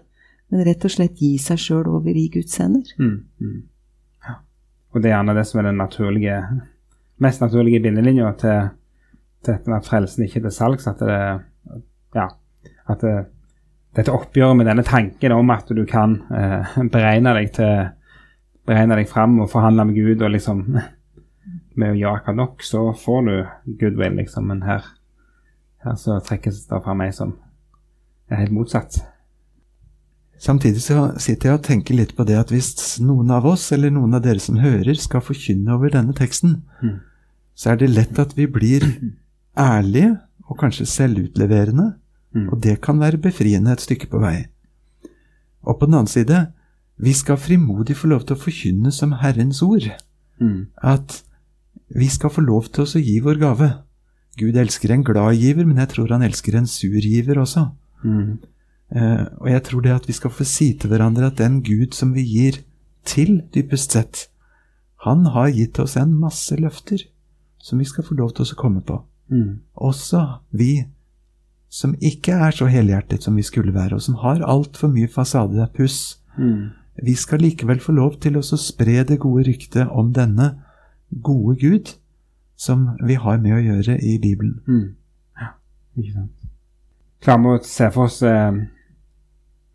men 0.52 0.66
rett 0.68 0.84
og 0.86 0.94
slett 0.94 1.22
gi 1.22 1.38
seg 1.40 1.60
sjøl 1.62 1.88
over 1.90 2.18
i 2.18 2.28
Guds 2.34 2.58
hender. 2.60 2.88
Mm. 3.00 3.18
Mm. 3.40 3.62
Ja. 4.28 4.36
Og 4.92 5.02
det 5.02 5.10
er 5.10 5.16
gjerne 5.16 5.38
det 5.38 5.46
som 5.48 5.62
er 5.62 5.70
den 5.70 5.80
naturlige, 5.80 6.38
mest 7.24 7.44
naturlige 7.44 7.82
bindelinja 7.84 8.34
til, 8.42 8.60
med 9.48 9.78
at 9.80 9.88
frelsen 9.88 10.26
ikke 10.26 10.42
er 10.42 10.50
til 10.50 10.58
salgs, 10.58 10.90
at 10.92 11.02
det 11.02 11.22
Ja. 12.16 12.28
At 12.92 13.02
det, 13.06 13.14
dette 13.96 14.12
oppgjøret 14.12 14.58
med 14.58 14.68
denne 14.68 14.84
tanken 14.84 15.32
om 15.32 15.50
at 15.54 15.70
du 15.72 15.86
kan 15.88 16.18
eh, 16.36 16.74
beregne 16.92 17.32
deg 17.38 17.54
til 17.56 17.92
beregne 18.68 18.98
deg 19.00 19.10
fram 19.10 19.40
og 19.42 19.50
forhandle 19.52 19.86
med 19.90 19.98
Gud 19.98 20.22
og 20.22 20.34
liksom 20.34 20.66
med 21.80 21.94
å 21.94 21.98
gjøre 21.98 22.20
akkurat 22.20 22.38
nok, 22.38 22.64
så 22.66 22.82
får 22.98 23.22
du 23.28 23.36
goodwill, 23.80 24.18
liksom. 24.20 24.50
Men 24.52 24.64
her, 24.68 24.86
her 25.84 25.96
så 25.98 26.20
trekkes 26.24 26.66
det 26.70 26.82
fra 26.84 26.94
meg 26.98 27.14
som 27.18 27.34
er 28.30 28.36
helt 28.44 28.54
motsatt. 28.56 29.00
Samtidig 30.42 30.82
så 30.82 31.12
sitter 31.22 31.50
jeg 31.52 31.60
og 31.60 31.64
tenker 31.68 31.94
litt 31.98 32.16
på 32.18 32.26
det 32.26 32.38
at 32.40 32.50
hvis 32.54 32.98
noen 33.04 33.30
av 33.32 33.46
oss, 33.46 33.68
eller 33.76 33.92
noen 33.94 34.16
av 34.18 34.24
dere 34.26 34.42
som 34.42 34.58
hører, 34.58 34.96
skal 34.98 35.22
forkynne 35.22 35.74
over 35.76 35.90
denne 35.94 36.14
teksten, 36.18 36.64
Mm. 36.82 37.00
så 37.56 37.72
er 37.72 37.76
det 37.78 37.90
lett 37.90 38.20
at 38.20 38.34
vi 38.38 38.48
blir 38.48 38.82
ærlige 39.58 40.20
og 40.50 40.58
kanskje 40.58 40.86
selvutleverende, 40.88 41.94
Mm. 42.34 42.50
og 42.50 42.62
det 42.62 42.82
kan 42.82 43.00
være 43.00 43.18
befriende 43.22 43.72
et 43.72 43.82
stykke 43.82 44.08
på 44.10 44.20
vei. 44.20 44.48
Og 45.64 45.80
på 45.80 45.86
den 45.86 45.94
annen 45.94 46.08
side, 46.08 46.52
vi 46.98 47.14
skal 47.14 47.38
frimodig 47.38 47.96
få 47.96 48.08
lov 48.08 48.26
til 48.26 48.36
å 48.36 48.40
forkynne 48.40 48.92
som 48.92 49.12
Herrens 49.12 49.62
ord, 49.62 49.92
Mm. 50.40 50.68
at 50.82 51.24
vi 51.96 52.08
skal 52.08 52.30
få 52.30 52.42
lov 52.42 52.64
til 52.72 52.84
å 52.84 53.04
gi 53.04 53.20
vår 53.20 53.38
gave. 53.40 53.74
Gud 54.40 54.56
elsker 54.56 54.94
en 54.94 55.04
glad 55.04 55.36
giver, 55.36 55.68
men 55.68 55.82
jeg 55.82 55.92
tror 55.96 56.14
han 56.16 56.24
elsker 56.24 56.56
en 56.58 56.68
sur 56.70 57.02
giver 57.04 57.42
også. 57.42 57.68
Mm. 58.04 58.40
Eh, 58.96 59.26
og 59.40 59.50
jeg 59.52 59.64
tror 59.68 59.82
det 59.82 59.96
at 59.96 60.08
vi 60.08 60.16
skal 60.16 60.34
få 60.34 60.48
si 60.48 60.72
til 60.80 60.92
hverandre 60.92 61.32
at 61.32 61.40
den 61.40 61.62
Gud 61.64 61.96
som 61.96 62.14
vi 62.16 62.24
gir 62.28 62.62
til, 63.08 63.42
dypest 63.54 63.96
sett, 63.96 64.28
han 65.04 65.26
har 65.34 65.52
gitt 65.56 65.80
oss 65.82 65.98
en 65.98 66.14
masse 66.14 66.56
løfter 66.56 67.08
som 67.62 67.80
vi 67.80 67.88
skal 67.90 68.06
få 68.06 68.18
lov 68.18 68.34
til 68.36 68.46
å 68.46 68.58
komme 68.60 68.84
på. 68.86 69.00
Mm. 69.32 69.62
Også 69.76 70.22
vi 70.52 70.86
som 71.72 71.96
ikke 72.04 72.36
er 72.36 72.52
så 72.56 72.68
helhjertet 72.68 73.24
som 73.24 73.38
vi 73.40 73.46
skulle 73.48 73.74
være, 73.74 73.96
og 73.96 74.04
som 74.04 74.18
har 74.20 74.44
altfor 74.44 74.92
mye 74.92 75.08
fasadepuss. 75.12 76.20
Mm. 76.36 76.72
Vi 77.02 77.16
skal 77.16 77.42
likevel 77.46 77.80
få 77.80 77.96
lov 77.96 78.20
til 78.22 78.38
å 78.38 78.44
spre 78.44 79.06
det 79.08 79.22
gode 79.24 79.48
ryktet 79.48 79.88
om 79.88 80.12
denne 80.14 80.52
gode 81.24 81.56
Gud 81.62 81.94
som 82.62 82.86
vi 83.02 83.18
har 83.18 83.40
med 83.42 83.56
å 83.58 83.64
gjøre 83.64 83.98
i 84.06 84.18
Bibelen. 84.22 84.60
Mm. 84.68 84.94
Ja, 85.40 85.54
ikke 85.98 86.14
sant. 86.14 86.46
Klarer 87.22 87.42
vi 87.42 87.54
å 87.56 87.64
se 87.66 87.88
for 87.94 88.10
oss 88.10 88.20
eh, 88.26 88.60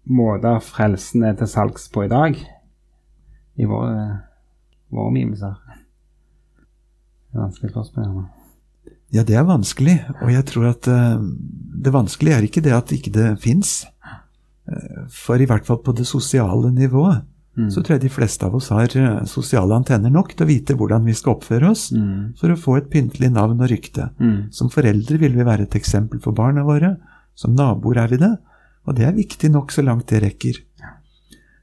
måter 0.07 0.63
frelsen 0.63 1.27
er 1.27 1.35
til 1.39 1.51
salgs 1.51 1.89
på 1.91 2.07
i 2.07 2.11
dag? 2.13 2.39
I 3.59 3.67
våre, 3.67 3.91
eh, 4.05 4.17
våre 4.95 5.11
omgivelser? 5.11 5.59
Det 5.67 7.35
er 7.35 7.43
vanskelig 7.43 7.75
spørsmål. 7.75 8.25
Ja, 9.15 9.23
det 9.27 9.37
er 9.39 9.47
vanskelig, 9.47 9.97
og 10.21 10.31
jeg 10.35 10.47
tror 10.51 10.71
at 10.71 10.91
eh, 10.91 11.27
det 11.87 11.95
vanskelige 11.95 12.39
er 12.39 12.47
ikke 12.47 12.63
det 12.67 12.75
at 12.75 12.95
ikke 12.95 13.15
det 13.15 13.29
fins. 13.43 13.81
For 15.15 15.39
i 15.39 15.47
hvert 15.47 15.63
fall 15.63 15.79
på 15.79 15.93
det 15.95 16.09
sosiale 16.11 16.73
nivået 16.75 17.21
Mm. 17.57 17.71
så 17.73 17.81
tror 17.83 17.95
jeg 17.97 18.03
de 18.03 18.09
fleste 18.13 18.45
av 18.45 18.55
oss 18.59 18.69
har 18.69 18.93
eh, 18.97 19.25
sosiale 19.25 19.73
antenner 19.75 20.11
nok 20.13 20.35
til 20.37 20.45
å 20.45 20.49
vite 20.51 20.75
hvordan 20.77 21.05
vi 21.09 21.15
skal 21.17 21.37
oppføre 21.39 21.71
oss 21.71 21.87
Mm. 21.93 22.35
for 22.37 22.53
å 22.53 22.57
få 22.61 22.77
et 22.77 22.91
pyntelig 22.93 23.31
navn 23.33 23.61
og 23.65 23.71
rykte. 23.71 24.11
Mm. 24.21 24.53
Som 24.53 24.69
foreldre 24.69 25.17
vil 25.19 25.33
vi 25.33 25.43
være 25.47 25.63
et 25.65 25.75
eksempel 25.79 26.21
for 26.21 26.33
barna 26.37 26.63
våre, 26.65 26.97
som 27.35 27.55
naboer 27.57 27.97
er 28.05 28.09
vi 28.09 28.17
det, 28.21 28.35
og 28.87 28.95
det 28.97 29.07
er 29.09 29.13
viktig 29.17 29.51
nok 29.51 29.73
så 29.73 29.83
langt 29.83 30.07
det 30.13 30.21
rekker. 30.23 30.61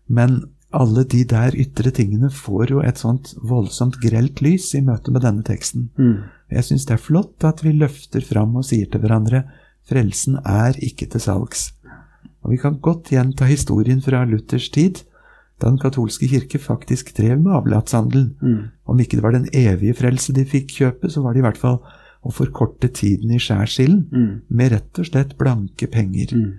Men 0.10 0.42
alle 0.74 1.04
de 1.06 1.24
der 1.30 1.54
ytre 1.56 1.92
tingene 1.94 2.32
får 2.34 2.72
jo 2.74 2.80
et 2.82 2.98
sånt 2.98 3.36
voldsomt 3.46 4.00
grelt 4.02 4.42
lys 4.42 4.72
i 4.74 4.82
møte 4.82 5.12
med 5.14 5.22
denne 5.22 5.44
teksten. 5.46 5.90
Mm. 6.00 6.24
Jeg 6.50 6.64
syns 6.68 6.86
det 6.90 6.96
er 6.98 7.04
flott 7.06 7.46
at 7.46 7.62
vi 7.64 7.72
løfter 7.78 8.26
fram 8.26 8.56
og 8.58 8.66
sier 8.66 8.90
til 8.90 9.00
hverandre 9.04 9.44
frelsen 9.90 10.40
er 10.44 10.74
ikke 10.82 11.06
til 11.14 11.22
salgs. 11.22 11.68
Og 12.44 12.52
vi 12.52 12.58
kan 12.58 12.80
godt 12.82 13.12
gjenta 13.14 13.46
historien 13.46 14.02
fra 14.04 14.24
Luthers 14.26 14.70
tid, 14.74 15.04
den 15.62 15.78
katolske 15.78 16.28
kirke 16.28 16.60
faktisk 16.60 17.14
drev 17.18 17.40
med 17.40 17.54
avlatshandelen. 17.54 18.36
Mm. 18.42 18.64
Om 18.86 19.00
ikke 19.00 19.18
det 19.20 19.24
var 19.24 19.32
den 19.32 19.48
evige 19.54 19.94
frelse 19.94 20.34
de 20.34 20.46
fikk 20.46 20.68
kjøpe, 20.80 21.10
så 21.10 21.22
var 21.24 21.34
det 21.34 21.40
i 21.40 21.46
hvert 21.46 21.58
fall 21.58 21.80
å 22.24 22.32
forkorte 22.32 22.88
tiden 22.94 23.32
i 23.32 23.40
skjærsilden 23.40 24.08
Mm. 24.12 24.42
med 24.50 24.72
rett 24.72 25.00
og 25.00 25.06
slett 25.06 25.38
blanke 25.38 25.88
penger. 25.92 26.34
Mm. 26.36 26.54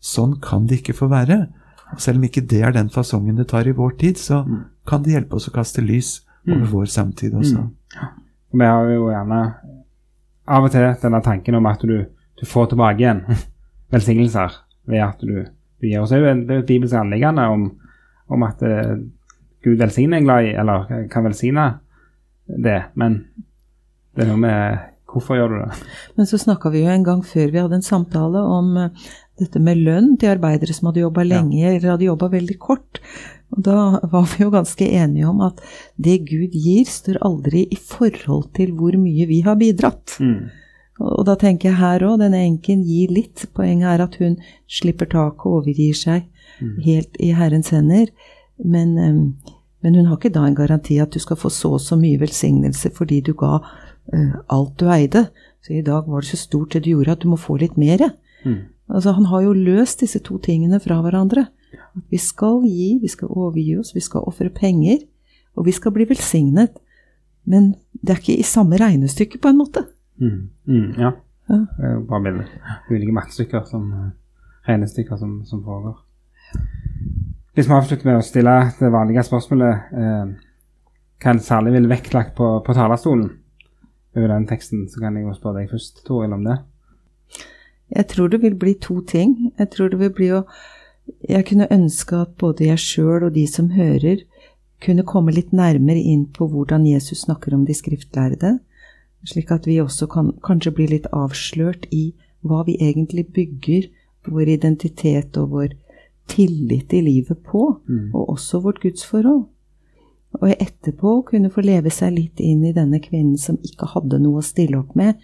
Sånn 0.00 0.40
kan 0.40 0.66
det 0.66 0.80
ikke 0.82 0.94
få 0.96 1.08
være. 1.10 1.48
Og 1.92 2.00
selv 2.00 2.18
om 2.18 2.24
ikke 2.24 2.46
det 2.48 2.62
er 2.62 2.72
den 2.72 2.88
fasongen 2.88 3.36
det 3.36 3.48
tar 3.48 3.66
i 3.68 3.72
vår 3.72 3.98
tid, 3.98 4.16
så 4.16 4.44
Mm. 4.46 4.64
kan 4.86 5.02
det 5.02 5.12
hjelpe 5.12 5.34
oss 5.36 5.48
å 5.48 5.52
kaste 5.52 5.82
lys 5.82 6.20
over 6.48 6.66
vår 6.66 6.86
samtid 6.86 7.32
også. 7.34 7.58
Mm. 7.58 7.70
Vi 8.54 8.64
har 8.64 8.88
jo 8.88 9.08
gjerne 9.10 9.54
av 10.48 10.64
og 10.64 10.70
til 10.72 10.80
denne 11.02 11.22
tanken 11.22 11.54
om 11.54 11.66
at 11.66 11.80
du, 11.80 12.06
du 12.40 12.46
får 12.46 12.70
tilbake 12.70 12.98
igjen 12.98 13.22
velsignelser 13.92 14.50
ved 14.88 15.02
at 15.04 15.20
du, 15.20 15.44
du 15.80 15.86
gir 15.86 16.00
er 16.00 16.00
jo 16.00 16.06
det 16.06 16.50
er 16.50 16.56
jo 16.56 16.62
et 16.62 16.66
bibelsk 16.66 16.94
anliggende 16.94 17.44
om, 17.50 17.70
om 18.30 18.44
at 18.46 18.62
eh, 18.66 18.94
Gud 19.64 19.80
velsigner 19.80 20.20
en 20.20 20.28
glad 20.28 20.48
i, 20.48 20.54
eller 20.56 21.08
kan 21.12 21.26
velsigne 21.26 21.66
det. 22.46 22.80
Men 22.98 23.24
det 24.16 24.24
er 24.24 24.30
noe 24.30 24.40
med 24.40 24.86
hvorfor 25.10 25.38
gjør 25.38 25.52
du 25.52 25.58
det? 25.58 25.88
Men 26.18 26.28
så 26.30 26.38
snakka 26.40 26.70
vi 26.72 26.84
jo 26.84 26.92
en 26.92 27.04
gang 27.06 27.24
før 27.26 27.50
vi 27.50 27.60
hadde 27.60 27.80
en 27.80 27.86
samtale 27.86 28.42
om 28.46 28.72
eh, 28.78 29.10
dette 29.40 29.62
med 29.62 29.82
lønn 29.82 30.14
til 30.20 30.34
arbeidere 30.34 30.76
som 30.76 30.90
hadde 30.90 31.04
jobba 31.04 31.24
lenge 31.26 31.64
eller 31.66 31.94
hadde 31.94 32.08
jobba 32.08 32.30
veldig 32.32 32.56
kort. 32.62 33.00
Og 33.50 33.64
da 33.66 33.76
var 34.12 34.28
vi 34.30 34.44
jo 34.44 34.52
ganske 34.52 34.86
enige 34.86 35.28
om 35.30 35.40
at 35.42 35.62
det 35.98 36.20
Gud 36.28 36.54
gir, 36.54 36.86
står 36.86 37.18
aldri 37.26 37.64
i 37.72 37.78
forhold 37.78 38.52
til 38.56 38.74
hvor 38.78 38.94
mye 39.00 39.26
vi 39.30 39.40
har 39.46 39.58
bidratt. 39.60 40.18
Mm. 40.22 40.50
Og 41.00 41.24
da 41.24 41.36
tenker 41.40 41.70
jeg 41.70 41.80
her 41.80 42.04
òg, 42.04 42.18
denne 42.20 42.42
enken 42.44 42.82
gir 42.84 43.12
litt. 43.14 43.46
Poenget 43.56 43.88
er 43.94 44.04
at 44.04 44.18
hun 44.20 44.36
slipper 44.68 45.08
taket 45.08 45.46
og 45.48 45.62
overgir 45.62 45.96
seg 45.96 46.26
helt 46.84 47.16
i 47.22 47.32
Herrens 47.36 47.72
hender. 47.72 48.10
Men, 48.60 48.98
em, 48.98 49.20
men 49.80 49.96
hun 49.96 50.10
har 50.10 50.18
ikke 50.18 50.34
da 50.34 50.44
en 50.46 50.58
garanti 50.58 50.98
at 51.00 51.14
du 51.14 51.20
skal 51.22 51.38
få 51.40 51.48
så 51.48 51.74
og 51.78 51.80
så 51.80 51.96
mye 51.96 52.20
velsignelse 52.20 52.92
fordi 52.92 53.22
du 53.24 53.32
ga 53.32 53.58
uh, 53.60 54.34
alt 54.52 54.76
du 54.80 54.90
eide. 54.92 55.28
Så 55.64 55.72
i 55.76 55.84
dag 55.84 56.08
var 56.08 56.20
det 56.20 56.32
så 56.32 56.40
stort 56.40 56.74
det 56.74 56.84
du 56.84 56.92
gjorde 56.92 57.16
at 57.16 57.24
du 57.24 57.30
må 57.32 57.40
få 57.40 57.56
litt 57.60 57.78
mer. 57.80 58.10
Mm. 58.44 58.68
Altså 58.90 59.12
Han 59.16 59.30
har 59.30 59.42
jo 59.46 59.56
løst 59.56 60.00
disse 60.00 60.20
to 60.20 60.38
tingene 60.38 60.80
fra 60.80 61.00
hverandre. 61.00 61.46
At 61.96 62.04
vi 62.10 62.18
skal 62.18 62.64
gi, 62.66 62.98
vi 63.00 63.08
skal 63.08 63.30
overgi 63.30 63.78
oss, 63.78 63.94
vi 63.94 64.02
skal 64.02 64.26
ofre 64.26 64.50
penger, 64.50 64.98
og 65.56 65.66
vi 65.66 65.72
skal 65.72 65.92
bli 65.94 66.06
velsignet. 66.08 66.76
Men 67.46 67.74
det 67.92 68.10
er 68.10 68.20
ikke 68.20 68.38
i 68.38 68.46
samme 68.46 68.76
regnestykke, 68.76 69.38
på 69.38 69.48
en 69.48 69.58
måte. 69.58 69.84
Mm. 70.20 70.50
Mm. 70.66 70.92
Ja. 70.98 71.12
Ja. 71.50 71.58
Det 71.76 71.86
er 71.86 71.94
jo 71.96 72.04
bare 72.06 72.22
bilde. 72.22 72.46
Ulike 72.90 73.14
mattestykker 73.16 73.64
som 73.66 73.90
eh, 73.92 74.10
regnestykker 74.68 75.18
som, 75.18 75.40
som 75.44 75.64
foregår. 75.64 75.98
Hvis 77.54 77.68
vi 77.68 77.74
avslutter 77.74 78.06
med 78.06 78.20
å 78.20 78.24
stille 78.24 78.54
det 78.78 78.92
vanlige 78.94 79.24
spørsmålet 79.26 79.94
eh, 80.00 80.34
hva 81.20 81.32
en 81.34 81.42
særlig 81.44 81.74
ville 81.74 81.90
vektlagt 81.90 82.36
på, 82.38 82.52
på 82.66 82.76
talerstolen 82.76 83.26
over 84.16 84.30
den 84.32 84.46
teksten, 84.50 84.86
så 84.90 85.02
kan 85.02 85.16
jeg 85.16 85.26
jo 85.26 85.34
spørre 85.36 85.60
deg 85.60 85.72
først, 85.72 86.04
Toril, 86.06 86.32
om 86.34 86.46
det. 86.46 86.60
Jeg 87.90 88.06
tror 88.12 88.30
det 88.30 88.40
vil 88.42 88.54
bli 88.58 88.76
to 88.78 89.00
ting. 89.06 89.52
Jeg 89.58 89.70
tror 89.74 89.90
det 89.90 89.98
vil 90.00 90.14
bli 90.14 90.30
å 90.38 90.44
Jeg 91.26 91.42
kunne 91.48 91.66
ønske 91.74 92.20
at 92.22 92.36
både 92.38 92.68
jeg 92.68 92.78
sjøl 92.78 93.24
og 93.26 93.32
de 93.34 93.42
som 93.50 93.72
hører, 93.74 94.20
kunne 94.80 95.02
komme 95.02 95.32
litt 95.34 95.50
nærmere 95.52 95.98
inn 95.98 96.28
på 96.30 96.46
hvordan 96.46 96.86
Jesus 96.86 97.24
snakker 97.24 97.56
om 97.56 97.64
de 97.66 97.74
skriftlærde, 97.74 98.60
slik 99.28 99.50
at 99.52 99.66
vi 99.68 99.80
også 99.82 100.08
kan 100.10 100.32
kanskje 100.44 100.72
bli 100.76 100.86
litt 100.94 101.08
avslørt 101.12 101.86
i 101.92 102.10
hva 102.46 102.62
vi 102.66 102.78
egentlig 102.80 103.26
bygger 103.34 103.88
vår 104.28 104.52
identitet 104.56 105.36
og 105.40 105.52
vår 105.54 105.74
tillit 106.30 106.92
i 106.94 107.00
livet 107.04 107.42
på, 107.44 107.80
og 108.14 108.30
også 108.30 108.60
vårt 108.64 108.80
gudsforhold. 108.82 109.44
Og 110.38 110.50
etterpå 110.52 111.16
kunne 111.26 111.50
få 111.50 111.64
leve 111.64 111.90
seg 111.90 112.14
litt 112.14 112.40
inn 112.40 112.62
i 112.64 112.74
denne 112.76 113.00
kvinnen 113.02 113.38
som 113.40 113.58
ikke 113.66 113.88
hadde 113.96 114.20
noe 114.22 114.38
å 114.40 114.46
stille 114.46 114.78
opp 114.78 114.94
med, 114.98 115.18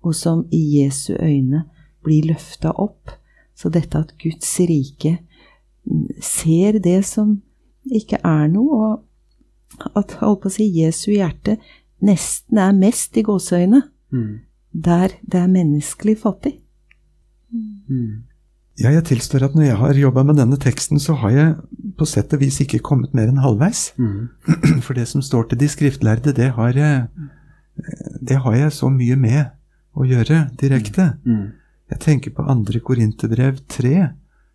og 0.00 0.14
som 0.16 0.46
i 0.54 0.62
Jesu 0.78 1.12
øyne 1.18 1.66
blir 2.06 2.30
løfta 2.30 2.72
opp. 2.72 3.12
Så 3.56 3.68
dette 3.72 3.98
at 3.98 4.14
Guds 4.20 4.48
rike 4.60 5.18
mm, 5.84 6.22
ser 6.22 6.78
det 6.80 7.02
som 7.08 7.40
ikke 7.86 8.20
er 8.24 8.48
noe, 8.52 8.96
og 8.96 9.96
at 9.98 10.16
holdt 10.22 10.42
på 10.44 10.50
å 10.50 10.56
si, 10.56 10.70
Jesu 10.72 11.10
hjerte 11.12 11.58
nesten 12.02 12.58
er 12.58 12.72
mest 12.76 13.16
i 13.16 13.22
gåseøyne 13.22 13.82
Mm. 14.12 14.38
der 14.72 15.08
det 15.26 15.40
er 15.40 15.48
menneskelig 15.50 16.18
fattig. 16.20 16.52
Mm. 17.88 18.22
Ja, 18.78 18.90
jeg 18.92 19.04
tilstår 19.08 19.42
at 19.46 19.54
når 19.56 19.62
jeg 19.62 19.76
har 19.80 19.94
jobba 19.98 20.22
med 20.22 20.36
denne 20.36 20.56
teksten, 20.60 21.00
så 21.00 21.14
har 21.16 21.30
jeg 21.30 21.54
på 21.98 22.04
sett 22.06 22.32
og 22.36 22.40
vis 22.40 22.60
ikke 22.60 22.82
kommet 22.84 23.14
mer 23.16 23.30
enn 23.30 23.40
halvveis. 23.40 23.92
Mm. 23.96 24.28
For 24.84 24.94
det 24.94 25.08
som 25.08 25.22
står 25.24 25.48
til 25.48 25.58
de 25.62 25.68
skriftlærde, 25.68 26.34
det 26.36 26.50
har 26.58 26.76
jeg, 26.76 27.06
det 28.20 28.36
har 28.44 28.54
jeg 28.54 28.72
så 28.72 28.90
mye 28.92 29.16
med 29.16 29.46
å 29.96 30.04
gjøre 30.04 30.50
direkte. 30.60 31.14
Mm. 31.24 31.54
Jeg 31.90 32.00
tenker 32.04 32.34
på 32.36 32.44
andre 32.44 32.80
Korinterbrev 32.80 33.62
3, 33.68 33.94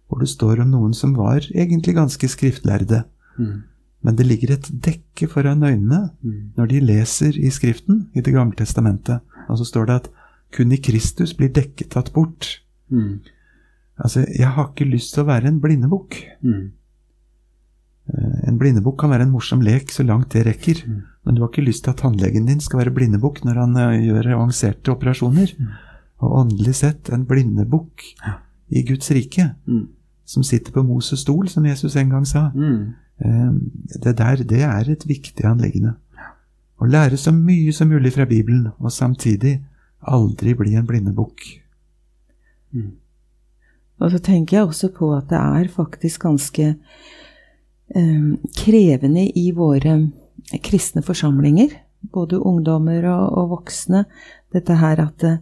hvor 0.08 0.22
det 0.22 0.30
står 0.30 0.62
om 0.62 0.70
noen 0.70 0.94
som 0.94 1.16
var 1.18 1.42
egentlig 1.50 1.96
ganske 1.98 2.30
skriftlærde. 2.30 3.04
Mm. 3.40 3.64
Men 4.04 4.16
det 4.16 4.26
ligger 4.26 4.52
et 4.54 4.70
dekke 4.82 5.28
foran 5.30 5.62
øynene 5.64 6.10
Mm. 6.24 6.52
når 6.58 6.68
de 6.68 6.80
leser 6.80 7.38
i 7.38 7.50
Skriften 7.50 8.08
i 8.16 8.22
Det 8.22 8.34
gamle 8.34 8.56
testamentet. 8.56 9.20
Og 9.50 9.58
så 9.58 9.66
står 9.66 9.86
det 9.86 9.96
at 9.96 10.10
kun 10.52 10.72
i 10.72 10.78
Kristus 10.78 11.34
blir 11.34 11.50
dekket 11.54 11.90
tatt 11.92 12.12
bort. 12.14 12.62
Mm. 12.90 13.20
Altså, 14.04 14.26
jeg 14.40 14.48
har 14.48 14.68
ikke 14.72 14.90
lyst 14.92 15.14
til 15.14 15.24
å 15.24 15.28
være 15.28 15.48
en 15.48 15.60
blindebukk. 15.62 16.18
Mm. 16.44 16.72
Eh, 18.10 18.48
En 18.48 18.58
blindebukk 18.58 18.98
kan 19.00 19.10
være 19.12 19.22
en 19.28 19.32
morsom 19.32 19.62
lek 19.62 19.92
så 19.92 20.04
langt 20.04 20.30
det 20.34 20.46
rekker, 20.46 20.84
Mm. 20.88 21.02
men 21.26 21.36
du 21.36 21.42
har 21.42 21.50
ikke 21.50 21.66
lyst 21.66 21.84
til 21.84 21.92
at 21.92 21.98
tannlegen 21.98 22.46
din 22.48 22.60
skal 22.60 22.80
være 22.80 22.94
blindebukk 22.94 23.44
når 23.46 23.54
han 23.54 23.78
eh, 23.78 24.02
gjør 24.08 24.34
avanserte 24.34 24.92
operasjoner. 24.92 25.54
Mm. 25.60 25.68
Og 26.22 26.32
åndelig 26.40 26.76
sett 26.76 27.10
en 27.14 27.26
blindebukk 27.26 28.02
i 28.72 28.84
Guds 28.84 29.12
rike, 29.12 29.56
Mm. 29.68 29.88
som 30.26 30.44
sitter 30.44 30.72
på 30.72 30.84
Moses 30.86 31.20
stol, 31.20 31.48
som 31.50 31.64
Jesus 31.66 31.96
en 31.96 32.10
gang 32.10 32.26
sa. 32.26 32.52
Mm. 33.22 33.28
Eh, 33.30 34.00
Det 34.02 34.18
der, 34.18 34.44
det 34.44 34.62
er 34.62 34.92
et 34.92 35.08
viktig 35.08 35.46
anleggende. 35.46 35.96
Å 36.82 36.86
lære 36.86 37.18
så 37.18 37.32
mye 37.32 37.72
som 37.74 37.90
mulig 37.90 38.14
fra 38.14 38.26
Bibelen, 38.26 38.72
og 38.80 38.92
samtidig 38.92 39.60
aldri 40.02 40.56
bli 40.58 40.74
en 40.76 40.88
blindebukk. 40.88 41.44
Og 44.02 44.12
så 44.12 44.18
tenker 44.18 44.58
jeg 44.58 44.66
også 44.66 44.90
på 44.96 45.12
at 45.14 45.30
det 45.30 45.38
er 45.38 45.68
faktisk 45.70 46.24
ganske 46.26 46.76
eh, 47.96 48.32
krevende 48.58 49.28
i 49.38 49.52
våre 49.52 50.10
kristne 50.66 51.04
forsamlinger, 51.06 51.70
både 52.02 52.40
ungdommer 52.40 53.06
og, 53.12 53.38
og 53.38 53.50
voksne, 53.50 54.06
dette 54.52 54.80
her 54.82 55.04
at 55.06 55.20
det, 55.22 55.36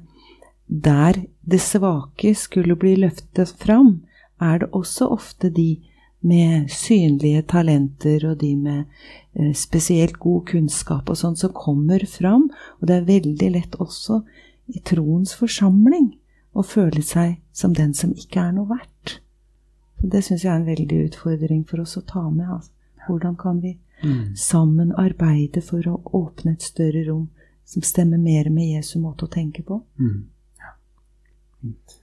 der 0.68 1.24
det 1.42 1.62
svake 1.63 2.36
skulle 2.36 2.76
bli 2.76 2.98
løftet 3.00 3.56
fram, 3.58 4.02
er 4.42 4.60
det 4.60 4.70
også 4.76 5.08
ofte 5.08 5.50
de 5.50 5.80
med 6.20 6.72
synlige 6.74 7.46
talenter 7.48 8.26
og 8.28 8.40
de 8.42 8.54
med 8.60 8.84
eh, 9.34 9.54
spesielt 9.56 10.20
god 10.20 10.46
kunnskap 10.52 11.10
og 11.10 11.20
sånn 11.20 11.38
som 11.40 11.54
kommer 11.56 12.04
fram. 12.10 12.50
Og 12.80 12.90
det 12.90 12.98
er 12.98 13.08
veldig 13.08 13.52
lett 13.56 13.78
også 13.80 14.22
i 14.70 14.82
troens 14.86 15.34
forsamling 15.40 16.12
å 16.54 16.66
føle 16.66 17.02
seg 17.06 17.38
som 17.56 17.76
den 17.78 17.94
som 17.96 18.12
ikke 18.18 18.42
er 18.50 18.56
noe 18.58 18.68
verdt. 18.70 19.20
Så 20.00 20.08
Det 20.08 20.24
syns 20.26 20.44
jeg 20.44 20.52
er 20.54 20.60
en 20.60 20.68
veldig 20.68 21.06
utfordring 21.10 21.64
for 21.68 21.84
oss 21.84 21.98
å 22.00 22.06
ta 22.08 22.30
med. 22.30 22.48
Altså. 22.48 22.72
Hvordan 23.08 23.36
kan 23.36 23.62
vi 23.64 23.78
sammen 24.36 24.94
arbeide 24.96 25.62
for 25.62 25.88
å 25.88 26.00
åpne 26.16 26.54
et 26.56 26.64
større 26.64 27.04
rom 27.08 27.28
som 27.68 27.84
stemmer 27.84 28.18
mer 28.18 28.50
med 28.50 28.76
Jesu 28.78 29.00
måte 29.00 29.28
å 29.28 29.32
tenke 29.32 29.64
på? 29.66 29.82
Mm. 30.00 30.30
Ja. 30.60 30.76
Fint. 31.60 31.98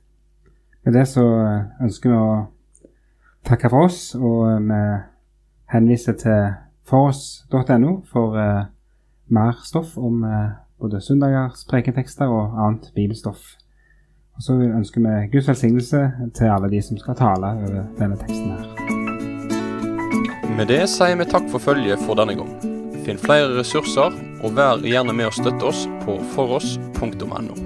Med 0.84 0.94
det 0.94 1.06
så 1.10 1.24
eh, 1.40 1.62
ønsker 1.82 2.12
vi 2.12 2.18
å 2.20 2.28
takke 3.46 3.70
for 3.70 3.86
oss, 3.86 4.14
og 4.14 4.48
eh, 4.50 4.60
vi 4.66 4.80
henviser 5.72 6.16
til 6.20 6.54
foross.no 6.86 8.00
for 8.06 8.36
uh, 8.38 8.68
mer 9.34 9.56
stoff 9.66 9.96
om 9.98 10.22
uh, 10.22 10.54
både 10.78 11.00
søndagers 11.02 11.64
prekentekster 11.66 12.30
og 12.30 12.54
annet 12.62 12.92
bibelstoff. 12.94 13.56
Og 14.36 14.42
så 14.42 14.52
ønsker 14.52 15.00
vi 15.00 15.30
Guds 15.32 15.48
velsignelse 15.48 16.02
til 16.36 16.52
alle 16.52 16.70
de 16.70 16.82
som 16.82 16.98
skal 17.00 17.18
tale 17.18 17.50
over 17.66 17.88
denne 17.98 18.16
teksten 18.20 18.52
her. 18.54 18.66
Med 20.56 20.70
det 20.70 20.84
sier 20.92 21.18
vi 21.18 21.26
takk 21.26 21.50
for 21.50 21.58
følget 21.58 22.06
for 22.06 22.14
denne 22.20 22.38
gang. 22.38 22.52
Finn 23.02 23.18
flere 23.18 23.58
ressurser, 23.58 24.14
og 24.44 24.54
vær 24.54 24.84
gjerne 24.86 25.14
med 25.16 25.30
å 25.30 25.34
støtte 25.34 25.72
oss 25.72 25.86
på 26.04 26.20
foross.no. 26.36 27.65